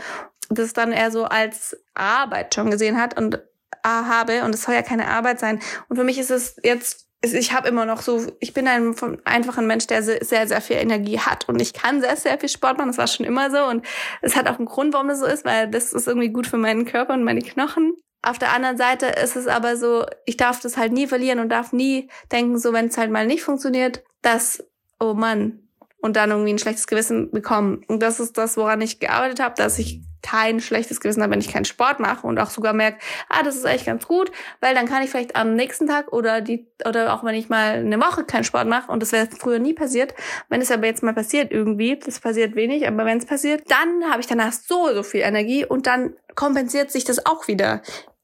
das 0.51 0.73
dann 0.73 0.93
eher 0.93 1.11
so 1.11 1.25
als 1.25 1.77
Arbeit 1.95 2.55
schon 2.55 2.71
gesehen 2.71 3.01
hat 3.01 3.17
und 3.19 3.37
äh, 3.37 3.39
habe 3.85 4.43
und 4.45 4.55
es 4.55 4.63
soll 4.63 4.75
ja 4.75 4.83
keine 4.83 5.07
Arbeit 5.07 5.41
sein. 5.41 5.61
Und 5.89 5.97
für 5.97 6.05
mich 6.05 6.19
ist 6.19 6.31
es 6.31 6.57
jetzt 6.63 7.07
ich 7.23 7.53
habe 7.53 7.69
immer 7.69 7.85
noch 7.85 8.01
so, 8.01 8.33
ich 8.41 8.55
bin 8.55 8.67
ein, 8.67 8.97
einfach 9.27 9.59
ein 9.59 9.67
Mensch, 9.67 9.87
der 9.87 10.03
sehr, 10.03 10.49
sehr 10.49 10.61
viel 10.63 10.77
Energie 10.77 11.19
hat 11.21 11.51
und 11.51 11.61
ich 11.61 11.75
kann 11.75 12.01
sehr, 12.01 12.17
sehr 12.17 12.39
viel 12.39 12.49
Sport 12.49 12.79
machen. 12.79 12.89
Das 12.89 12.97
war 12.97 13.07
schon 13.09 13.27
immer 13.27 13.51
so 13.51 13.63
und 13.63 13.85
es 14.23 14.37
hat 14.37 14.49
auch 14.49 14.57
einen 14.57 14.65
Grund, 14.65 14.95
warum 14.95 15.09
das 15.09 15.21
so 15.21 15.27
ist, 15.27 15.45
weil 15.45 15.69
das 15.69 15.93
ist 15.93 16.09
irgendwie 16.09 16.31
gut 16.31 16.47
für 16.47 16.57
meinen 16.57 16.87
Körper 16.87 17.13
und 17.13 17.23
meine 17.23 17.43
Knochen. 17.43 17.93
Auf 18.23 18.39
der 18.39 18.55
anderen 18.55 18.79
Seite 18.79 19.05
ist 19.05 19.37
es 19.37 19.49
aber 19.49 19.77
so, 19.77 20.07
ich 20.25 20.39
darf 20.39 20.61
das 20.61 20.79
halt 20.79 20.93
nie 20.93 21.07
verlieren 21.07 21.41
und 21.41 21.51
darf 21.51 21.75
nie 21.75 22.09
denken, 22.33 22.59
so 22.59 22.73
wenn 22.73 22.87
es 22.87 22.97
halt 22.97 23.11
mal 23.11 23.27
nicht 23.27 23.43
funktioniert, 23.43 24.03
dass, 24.23 24.65
oh 24.99 25.13
Mann, 25.13 25.69
und 26.01 26.17
dann 26.17 26.31
irgendwie 26.31 26.53
ein 26.53 26.59
schlechtes 26.59 26.87
Gewissen 26.87 27.31
bekommen. 27.31 27.85
Und 27.89 28.03
das 28.03 28.21
ist 28.21 28.39
das, 28.39 28.57
woran 28.57 28.81
ich 28.81 29.01
gearbeitet 29.01 29.41
habe, 29.41 29.55
dass 29.57 29.79
ich 29.79 30.01
kein 30.23 30.61
schlechtes 30.61 31.01
Gewissen 31.01 31.23
habe, 31.23 31.33
wenn 31.33 31.41
ich 31.41 31.53
keinen 31.53 31.65
Sport 31.65 32.01
mache 32.01 32.27
und 32.27 32.39
auch 32.39 32.51
sogar 32.51 32.73
merke, 32.73 32.99
ah, 33.29 33.43
das 33.43 33.57
ist 33.57 33.65
eigentlich 33.65 33.87
ganz 33.87 34.07
gut, 34.07 34.31
weil 34.61 34.75
dann 34.75 34.87
kann 34.87 35.03
ich 35.03 35.11
vielleicht 35.11 35.37
am 35.37 35.55
nächsten 35.55 35.87
Tag 35.87 36.13
oder 36.13 36.41
die 36.41 36.67
oder 36.87 37.15
auch 37.15 37.25
wenn 37.25 37.35
ich 37.35 37.49
mal 37.49 37.77
eine 37.77 37.99
Woche 38.01 38.25
keinen 38.25 38.45
Sport 38.45 38.69
mache 38.69 38.91
und 38.91 39.03
das 39.03 39.13
wäre 39.13 39.29
früher 39.39 39.59
nie 39.59 39.73
passiert, 39.73 40.15
wenn 40.49 40.61
es 40.61 40.71
aber 40.71 40.87
jetzt 40.87 41.03
mal 41.03 41.15
passiert 41.15 41.51
irgendwie, 41.51 41.99
das 41.99 42.21
passiert 42.21 42.55
wenig, 42.55 42.87
aber 42.87 43.05
wenn 43.05 43.19
es 43.19 43.27
passiert, 43.27 43.71
dann 43.71 44.11
habe 44.11 44.21
ich 44.21 44.27
danach 44.27 44.53
so 44.53 44.93
so 44.95 45.03
viel 45.03 45.21
Energie 45.21 45.65
und 45.65 45.87
dann 45.87 46.15
kompensiert 46.35 46.91
sich 46.91 47.05
das 47.05 47.25
auch 47.27 47.49
wieder. 47.49 47.83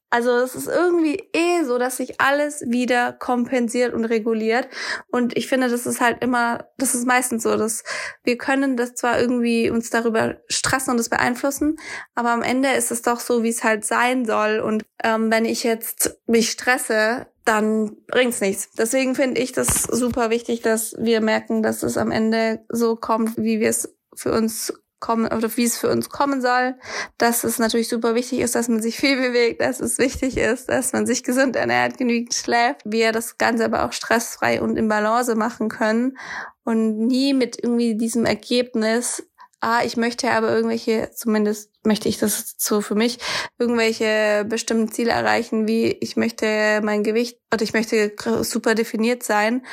Also 0.09 0.31
es 0.37 0.55
ist 0.55 0.69
irgendwie 0.69 1.21
eh 1.33 1.65
so, 1.65 1.79
dass 1.79 1.97
sich 1.97 2.21
alles 2.21 2.63
wieder 2.67 3.13
kompensiert 3.13 3.93
und 3.93 4.05
reguliert. 4.05 4.69
Und 5.11 5.37
ich 5.37 5.49
finde, 5.49 5.69
das 5.69 5.85
ist 5.85 6.01
halt 6.01 6.23
immer, 6.23 6.69
das 6.79 6.95
ist 6.95 7.07
meistens 7.07 7.43
so, 7.43 7.57
dass 7.57 7.83
wir 8.23 8.39
können 8.39 8.77
das 8.77 8.95
zwar 8.95 9.21
irgendwie 9.21 9.69
uns 9.69 9.91
darüber 9.91 10.37
stressen 10.49 10.93
und 10.93 11.01
es 11.01 11.09
beeinflussen, 11.09 11.77
aber 12.15 12.31
am 12.31 12.43
Ende 12.43 12.71
ist 12.73 12.93
es 12.93 13.03
doch 13.03 13.19
so, 13.19 13.43
wie 13.43 13.49
es 13.49 13.65
halt 13.65 13.85
sein 13.85 14.25
soll. 14.25 14.61
Und 14.61 14.85
ähm, 15.03 15.31
wenn 15.31 15.45
ich 15.45 15.65
jetzt 15.65 16.19
mich 16.27 16.51
stresse, 16.51 17.27
dann 17.45 17.97
bringt's 18.07 18.41
nichts. 18.41 18.71
Deswegen 18.79 19.15
finde 19.15 19.41
ich 19.41 19.53
das 19.53 19.83
super 19.85 20.31
wichtig, 20.31 20.63
dass 20.63 20.95
wir 20.99 21.21
merken, 21.21 21.63
dass 21.63 21.83
es 21.83 21.97
am 21.97 22.11
Ende 22.11 22.65
so 22.69 22.97
kommt, 22.97 23.37
wie 23.37 23.61
wir 23.61 23.71
es 23.71 23.95
für 24.15 24.33
uns 24.33 24.73
kommen 25.01 25.27
oder 25.27 25.55
wie 25.57 25.65
es 25.65 25.79
für 25.79 25.91
uns 25.91 26.09
kommen 26.09 26.41
soll, 26.41 26.75
dass 27.19 27.45
es 27.45 27.59
natürlich 27.59 27.89
super 27.89 28.15
wichtig 28.15 28.41
ist, 28.41 28.55
dass 28.55 28.69
man 28.69 28.83
sich 28.83 28.97
viel 28.97 29.17
bewegt, 29.17 29.61
dass 29.61 29.81
es 29.81 29.99
wichtig 29.99 30.37
ist, 30.37 30.69
dass 30.69 30.93
man 30.93 31.07
sich 31.07 31.23
gesund 31.23 31.57
ernährt, 31.57 31.99
genügend 31.99 32.35
schläft, 32.35 32.83
wir 32.85 33.13
das 33.13 33.39
Ganze 33.39 33.65
aber 33.65 33.85
auch 33.85 33.93
stressfrei 33.93 34.61
und 34.61 34.77
in 34.77 34.89
Balance 34.89 35.35
machen 35.35 35.69
können 35.69 36.19
und 36.65 36.99
nie 36.99 37.35
mit 37.35 37.63
irgendwie 37.63 37.97
diesem 37.97 38.25
Ergebnis 38.25 39.23
ah, 39.61 39.83
ich 39.85 39.97
möchte 39.97 40.31
aber 40.31 40.55
irgendwelche, 40.55 41.11
zumindest 41.13 41.71
möchte 41.85 42.09
ich 42.09 42.19
das 42.19 42.55
so 42.59 42.81
für 42.81 42.95
mich, 42.95 43.19
irgendwelche 43.59 44.45
bestimmten 44.49 44.93
Ziele 44.93 45.11
erreichen, 45.11 45.67
wie 45.67 45.87
ich 45.91 46.17
möchte 46.17 46.81
mein 46.83 47.03
Gewicht 47.03 47.41
oder 47.53 47.63
ich 47.63 47.73
möchte 47.73 48.15
super 48.43 48.75
definiert 48.75 49.23
sein 49.23 49.65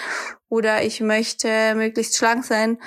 oder 0.49 0.83
ich 0.83 1.01
möchte 1.01 1.75
möglichst 1.75 2.17
schlank 2.17 2.45
sein, 2.45 2.79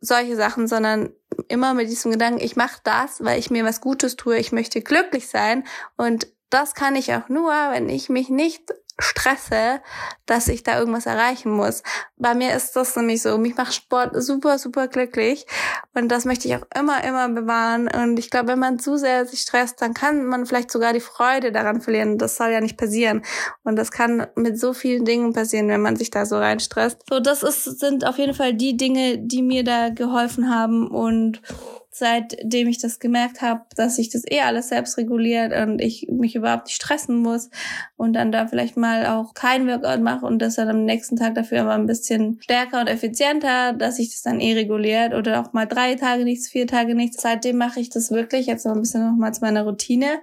solche 0.00 0.36
Sachen, 0.36 0.66
sondern 0.66 1.12
immer 1.48 1.74
mit 1.74 1.88
diesem 1.88 2.10
Gedanken, 2.12 2.40
ich 2.40 2.56
mache 2.56 2.80
das, 2.84 3.22
weil 3.22 3.38
ich 3.38 3.50
mir 3.50 3.64
was 3.64 3.80
Gutes 3.80 4.16
tue, 4.16 4.38
ich 4.38 4.52
möchte 4.52 4.80
glücklich 4.80 5.28
sein 5.28 5.64
und 5.96 6.26
das 6.50 6.74
kann 6.74 6.96
ich 6.96 7.14
auch 7.14 7.28
nur, 7.28 7.52
wenn 7.52 7.88
ich 7.88 8.08
mich 8.08 8.28
nicht 8.28 8.62
stresse, 9.02 9.80
dass 10.26 10.48
ich 10.48 10.62
da 10.62 10.78
irgendwas 10.78 11.06
erreichen 11.06 11.50
muss. 11.50 11.82
Bei 12.16 12.34
mir 12.34 12.54
ist 12.54 12.76
das 12.76 12.94
nämlich 12.96 13.22
so. 13.22 13.38
Mich 13.38 13.56
macht 13.56 13.74
Sport 13.74 14.10
super, 14.22 14.58
super 14.58 14.88
glücklich. 14.88 15.46
Und 15.94 16.08
das 16.08 16.24
möchte 16.24 16.48
ich 16.48 16.56
auch 16.56 16.66
immer, 16.76 17.02
immer 17.04 17.28
bewahren. 17.28 17.88
Und 17.88 18.18
ich 18.18 18.30
glaube, 18.30 18.48
wenn 18.48 18.58
man 18.58 18.78
zu 18.78 18.96
sehr 18.96 19.26
sich 19.26 19.40
stresst, 19.40 19.80
dann 19.82 19.94
kann 19.94 20.26
man 20.26 20.46
vielleicht 20.46 20.70
sogar 20.70 20.92
die 20.92 21.00
Freude 21.00 21.52
daran 21.52 21.80
verlieren. 21.80 22.18
Das 22.18 22.36
soll 22.36 22.50
ja 22.50 22.60
nicht 22.60 22.76
passieren. 22.76 23.22
Und 23.64 23.76
das 23.76 23.90
kann 23.90 24.26
mit 24.36 24.58
so 24.58 24.72
vielen 24.72 25.04
Dingen 25.04 25.32
passieren, 25.32 25.68
wenn 25.68 25.82
man 25.82 25.96
sich 25.96 26.10
da 26.10 26.26
so 26.26 26.38
reinstresst. 26.38 26.98
So, 27.08 27.20
das 27.20 27.42
ist, 27.42 27.64
sind 27.80 28.06
auf 28.06 28.18
jeden 28.18 28.34
Fall 28.34 28.54
die 28.54 28.76
Dinge, 28.76 29.18
die 29.18 29.42
mir 29.42 29.64
da 29.64 29.88
geholfen 29.88 30.54
haben 30.54 30.88
und 30.88 31.40
seitdem 32.00 32.66
ich 32.66 32.78
das 32.78 32.98
gemerkt 32.98 33.42
habe, 33.42 33.62
dass 33.76 33.96
sich 33.96 34.10
das 34.10 34.24
eh 34.28 34.40
alles 34.40 34.70
selbst 34.70 34.98
reguliert 34.98 35.52
und 35.52 35.80
ich 35.80 36.08
mich 36.10 36.34
überhaupt 36.34 36.66
nicht 36.66 36.74
stressen 36.74 37.16
muss 37.16 37.50
und 37.96 38.14
dann 38.14 38.32
da 38.32 38.48
vielleicht 38.48 38.76
mal 38.76 39.06
auch 39.06 39.34
kein 39.34 39.68
Workout 39.68 40.00
mache 40.00 40.26
und 40.26 40.40
das 40.40 40.56
dann 40.56 40.68
am 40.68 40.84
nächsten 40.84 41.14
Tag 41.14 41.36
dafür 41.36 41.60
aber 41.60 41.74
ein 41.74 41.86
bisschen 41.86 42.40
stärker 42.42 42.80
und 42.80 42.88
effizienter, 42.88 43.74
dass 43.74 43.96
sich 43.96 44.10
das 44.10 44.22
dann 44.22 44.40
eh 44.40 44.54
reguliert 44.54 45.14
oder 45.14 45.40
auch 45.40 45.52
mal 45.52 45.66
drei 45.66 45.94
Tage 45.94 46.24
nichts, 46.24 46.48
vier 46.48 46.66
Tage 46.66 46.96
nichts. 46.96 47.22
Seitdem 47.22 47.56
mache 47.56 47.78
ich 47.78 47.90
das 47.90 48.10
wirklich 48.10 48.46
jetzt 48.46 48.66
noch 48.66 48.72
ein 48.72 48.80
bisschen 48.80 49.06
nochmal 49.06 49.32
zu 49.32 49.42
meiner 49.42 49.62
Routine 49.62 50.20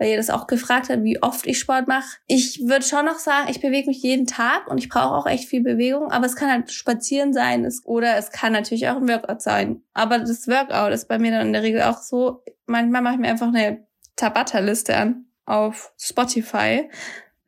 weil 0.00 0.08
ihr 0.08 0.16
das 0.16 0.30
auch 0.30 0.46
gefragt 0.46 0.88
habt, 0.88 1.04
wie 1.04 1.22
oft 1.22 1.46
ich 1.46 1.60
Sport 1.60 1.86
mache. 1.86 2.16
Ich 2.26 2.66
würde 2.66 2.84
schon 2.84 3.04
noch 3.04 3.18
sagen, 3.18 3.50
ich 3.50 3.60
bewege 3.60 3.86
mich 3.86 4.02
jeden 4.02 4.26
Tag 4.26 4.66
und 4.66 4.78
ich 4.78 4.88
brauche 4.88 5.14
auch 5.14 5.26
echt 5.26 5.46
viel 5.46 5.62
Bewegung, 5.62 6.10
aber 6.10 6.24
es 6.24 6.36
kann 6.36 6.50
halt 6.50 6.72
spazieren 6.72 7.34
sein 7.34 7.66
es, 7.66 7.84
oder 7.84 8.16
es 8.16 8.30
kann 8.30 8.54
natürlich 8.54 8.88
auch 8.88 8.96
ein 8.96 9.08
Workout 9.08 9.42
sein. 9.42 9.82
Aber 9.92 10.18
das 10.18 10.48
Workout 10.48 10.92
ist 10.92 11.06
bei 11.06 11.18
mir 11.18 11.32
dann 11.32 11.48
in 11.48 11.52
der 11.52 11.62
Regel 11.62 11.82
auch 11.82 11.98
so, 11.98 12.42
manchmal 12.64 13.02
mache 13.02 13.14
ich 13.14 13.20
mir 13.20 13.28
einfach 13.28 13.48
eine 13.48 13.86
Tabata-Liste 14.16 14.96
an 14.96 15.26
auf 15.44 15.92
Spotify 15.98 16.88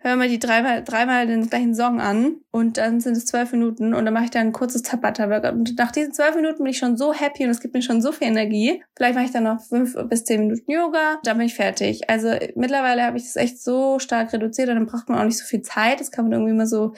höre 0.02 0.16
mir 0.16 0.28
die 0.28 0.38
dreimal, 0.38 0.82
dreimal 0.82 1.26
den 1.26 1.48
gleichen 1.48 1.74
Song 1.74 2.00
an 2.00 2.36
und 2.50 2.76
dann 2.76 3.00
sind 3.00 3.16
es 3.16 3.24
zwölf 3.24 3.52
Minuten 3.52 3.94
und 3.94 4.04
dann 4.04 4.12
mache 4.12 4.24
ich 4.24 4.30
dann 4.30 4.48
ein 4.48 4.52
kurzes 4.52 4.82
Tabata-Workout. 4.82 5.52
Und 5.52 5.78
nach 5.78 5.92
diesen 5.92 6.12
zwölf 6.12 6.34
Minuten 6.34 6.58
bin 6.58 6.66
ich 6.66 6.78
schon 6.78 6.96
so 6.96 7.12
happy 7.12 7.44
und 7.44 7.50
es 7.50 7.60
gibt 7.60 7.74
mir 7.74 7.82
schon 7.82 8.02
so 8.02 8.12
viel 8.12 8.28
Energie. 8.28 8.82
Vielleicht 8.96 9.14
mache 9.14 9.26
ich 9.26 9.30
dann 9.30 9.44
noch 9.44 9.60
fünf 9.60 9.96
bis 10.08 10.24
zehn 10.24 10.40
Minuten 10.40 10.70
Yoga, 10.70 11.18
dann 11.24 11.38
bin 11.38 11.46
ich 11.46 11.54
fertig. 11.54 12.10
Also 12.10 12.30
mittlerweile 12.56 13.04
habe 13.04 13.16
ich 13.16 13.24
das 13.24 13.36
echt 13.36 13.62
so 13.62 13.98
stark 13.98 14.32
reduziert 14.32 14.68
und 14.68 14.74
dann 14.74 14.86
braucht 14.86 15.08
man 15.08 15.18
auch 15.18 15.24
nicht 15.24 15.38
so 15.38 15.44
viel 15.44 15.62
Zeit. 15.62 16.00
Das 16.00 16.10
kann 16.10 16.24
man 16.24 16.32
irgendwie 16.32 16.52
immer 16.52 16.66
so 16.66 16.94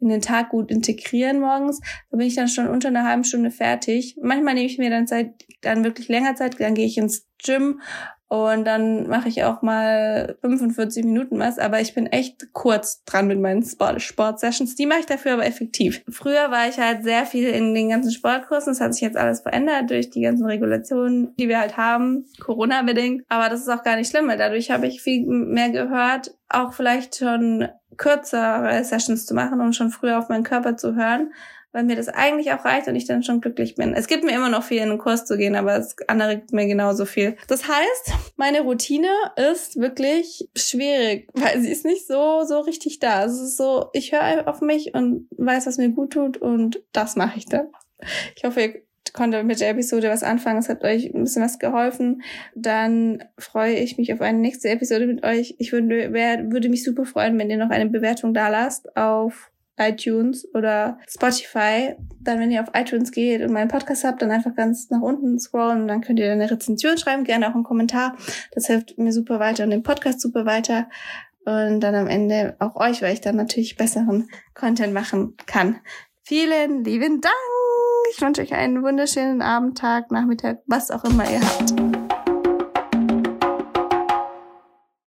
in 0.00 0.08
den 0.08 0.20
Tag 0.20 0.50
gut 0.50 0.70
integrieren 0.70 1.40
morgens. 1.40 1.80
Da 2.10 2.16
bin 2.16 2.26
ich 2.26 2.34
dann 2.34 2.48
schon 2.48 2.68
unter 2.68 2.88
einer 2.88 3.04
halben 3.04 3.24
Stunde 3.24 3.50
fertig. 3.50 4.16
Manchmal 4.20 4.54
nehme 4.54 4.66
ich 4.66 4.78
mir 4.78 4.90
dann 4.90 5.06
Zeit, 5.06 5.32
dann 5.60 5.84
wirklich 5.84 6.08
länger 6.08 6.34
Zeit, 6.34 6.60
dann 6.60 6.74
gehe 6.74 6.86
ich 6.86 6.98
ins 6.98 7.26
Gym 7.42 7.80
und 8.28 8.66
dann 8.66 9.08
mache 9.08 9.28
ich 9.30 9.42
auch 9.44 9.62
mal 9.62 10.36
45 10.42 11.02
Minuten 11.04 11.38
was, 11.38 11.58
aber 11.58 11.80
ich 11.80 11.94
bin 11.94 12.06
echt 12.06 12.52
kurz 12.52 13.02
dran 13.04 13.26
mit 13.26 13.40
meinen 13.40 13.64
Sport-Sessions. 13.64 14.74
Die 14.74 14.84
mache 14.84 15.00
ich 15.00 15.06
dafür 15.06 15.32
aber 15.32 15.46
effektiv. 15.46 16.02
Früher 16.10 16.50
war 16.50 16.68
ich 16.68 16.78
halt 16.78 17.04
sehr 17.04 17.24
viel 17.24 17.48
in 17.48 17.74
den 17.74 17.88
ganzen 17.88 18.10
Sportkursen. 18.10 18.74
Das 18.74 18.82
hat 18.82 18.92
sich 18.92 19.00
jetzt 19.00 19.16
alles 19.16 19.40
verändert 19.40 19.90
durch 19.90 20.10
die 20.10 20.20
ganzen 20.20 20.44
Regulationen, 20.44 21.34
die 21.36 21.48
wir 21.48 21.58
halt 21.58 21.78
haben, 21.78 22.26
Corona-bedingt. 22.40 23.24
Aber 23.30 23.48
das 23.48 23.60
ist 23.60 23.68
auch 23.70 23.82
gar 23.82 23.96
nicht 23.96 24.10
schlimm, 24.10 24.28
weil 24.28 24.38
dadurch 24.38 24.70
habe 24.70 24.86
ich 24.86 25.00
viel 25.00 25.26
mehr 25.26 25.70
gehört, 25.70 26.34
auch 26.50 26.74
vielleicht 26.74 27.16
schon 27.16 27.68
kürzere 27.96 28.84
Sessions 28.84 29.24
zu 29.24 29.34
machen, 29.34 29.60
um 29.60 29.72
schon 29.72 29.90
früher 29.90 30.18
auf 30.18 30.28
meinen 30.28 30.44
Körper 30.44 30.76
zu 30.76 30.94
hören 30.94 31.30
weil 31.72 31.84
mir 31.84 31.96
das 31.96 32.08
eigentlich 32.08 32.52
auch 32.52 32.64
reicht 32.64 32.88
und 32.88 32.96
ich 32.96 33.04
dann 33.04 33.22
schon 33.22 33.40
glücklich 33.40 33.74
bin. 33.74 33.94
Es 33.94 34.06
gibt 34.06 34.24
mir 34.24 34.34
immer 34.34 34.48
noch 34.48 34.62
viel, 34.62 34.82
in 34.82 34.88
den 34.88 34.98
Kurs 34.98 35.24
zu 35.26 35.36
gehen, 35.36 35.54
aber 35.54 35.76
das 35.76 35.96
andere 36.06 36.36
gibt 36.36 36.52
mir 36.52 36.66
genauso 36.66 37.04
viel. 37.04 37.36
Das 37.46 37.68
heißt, 37.68 38.12
meine 38.36 38.62
Routine 38.62 39.08
ist 39.36 39.78
wirklich 39.78 40.48
schwierig, 40.56 41.28
weil 41.34 41.60
sie 41.60 41.70
ist 41.70 41.84
nicht 41.84 42.06
so, 42.06 42.44
so 42.44 42.60
richtig 42.60 42.98
da. 42.98 43.24
Es 43.24 43.40
ist 43.40 43.56
so, 43.56 43.90
ich 43.92 44.12
höre 44.12 44.48
auf 44.48 44.60
mich 44.60 44.94
und 44.94 45.28
weiß, 45.36 45.66
was 45.66 45.78
mir 45.78 45.90
gut 45.90 46.12
tut 46.12 46.38
und 46.38 46.82
das 46.92 47.16
mache 47.16 47.38
ich 47.38 47.46
dann. 47.46 47.68
Ich 48.36 48.44
hoffe, 48.44 48.60
ihr 48.60 48.82
konntet 49.12 49.44
mit 49.44 49.60
der 49.60 49.70
Episode 49.70 50.08
was 50.08 50.22
anfangen. 50.22 50.58
Es 50.58 50.68
hat 50.68 50.84
euch 50.84 51.12
ein 51.12 51.24
bisschen 51.24 51.42
was 51.42 51.58
geholfen. 51.58 52.22
Dann 52.54 53.24
freue 53.38 53.74
ich 53.74 53.98
mich 53.98 54.12
auf 54.12 54.20
eine 54.20 54.38
nächste 54.38 54.68
Episode 54.68 55.06
mit 55.06 55.24
euch. 55.24 55.56
Ich 55.58 55.72
würde, 55.72 56.12
wär, 56.12 56.50
würde 56.50 56.68
mich 56.68 56.84
super 56.84 57.04
freuen, 57.04 57.38
wenn 57.38 57.50
ihr 57.50 57.56
noch 57.56 57.70
eine 57.70 57.86
Bewertung 57.86 58.32
da 58.34 58.48
lasst 58.48 58.96
auf 58.96 59.50
iTunes 59.78 60.46
oder 60.54 60.98
Spotify. 61.08 61.94
Dann, 62.20 62.40
wenn 62.40 62.50
ihr 62.50 62.62
auf 62.62 62.70
iTunes 62.74 63.12
geht 63.12 63.42
und 63.42 63.52
meinen 63.52 63.68
Podcast 63.68 64.04
habt, 64.04 64.22
dann 64.22 64.30
einfach 64.30 64.54
ganz 64.54 64.90
nach 64.90 65.00
unten 65.00 65.38
scrollen 65.38 65.82
und 65.82 65.88
dann 65.88 66.00
könnt 66.00 66.18
ihr 66.18 66.32
eine 66.32 66.50
Rezension 66.50 66.98
schreiben, 66.98 67.24
gerne 67.24 67.48
auch 67.48 67.54
einen 67.54 67.64
Kommentar. 67.64 68.16
Das 68.52 68.66
hilft 68.66 68.98
mir 68.98 69.12
super 69.12 69.40
weiter 69.40 69.64
und 69.64 69.70
dem 69.70 69.82
Podcast 69.82 70.20
super 70.20 70.44
weiter. 70.46 70.88
Und 71.44 71.80
dann 71.80 71.94
am 71.94 72.08
Ende 72.08 72.56
auch 72.58 72.76
euch, 72.76 73.00
weil 73.00 73.14
ich 73.14 73.22
dann 73.22 73.36
natürlich 73.36 73.76
besseren 73.76 74.28
Content 74.54 74.92
machen 74.92 75.34
kann. 75.46 75.80
Vielen 76.22 76.84
lieben 76.84 77.22
Dank. 77.22 77.34
Ich 78.12 78.20
wünsche 78.20 78.42
euch 78.42 78.52
einen 78.52 78.82
wunderschönen 78.82 79.40
Abend, 79.40 79.78
Tag, 79.78 80.10
Nachmittag, 80.10 80.58
was 80.66 80.90
auch 80.90 81.04
immer 81.04 81.30
ihr 81.30 81.40
habt. 81.40 82.07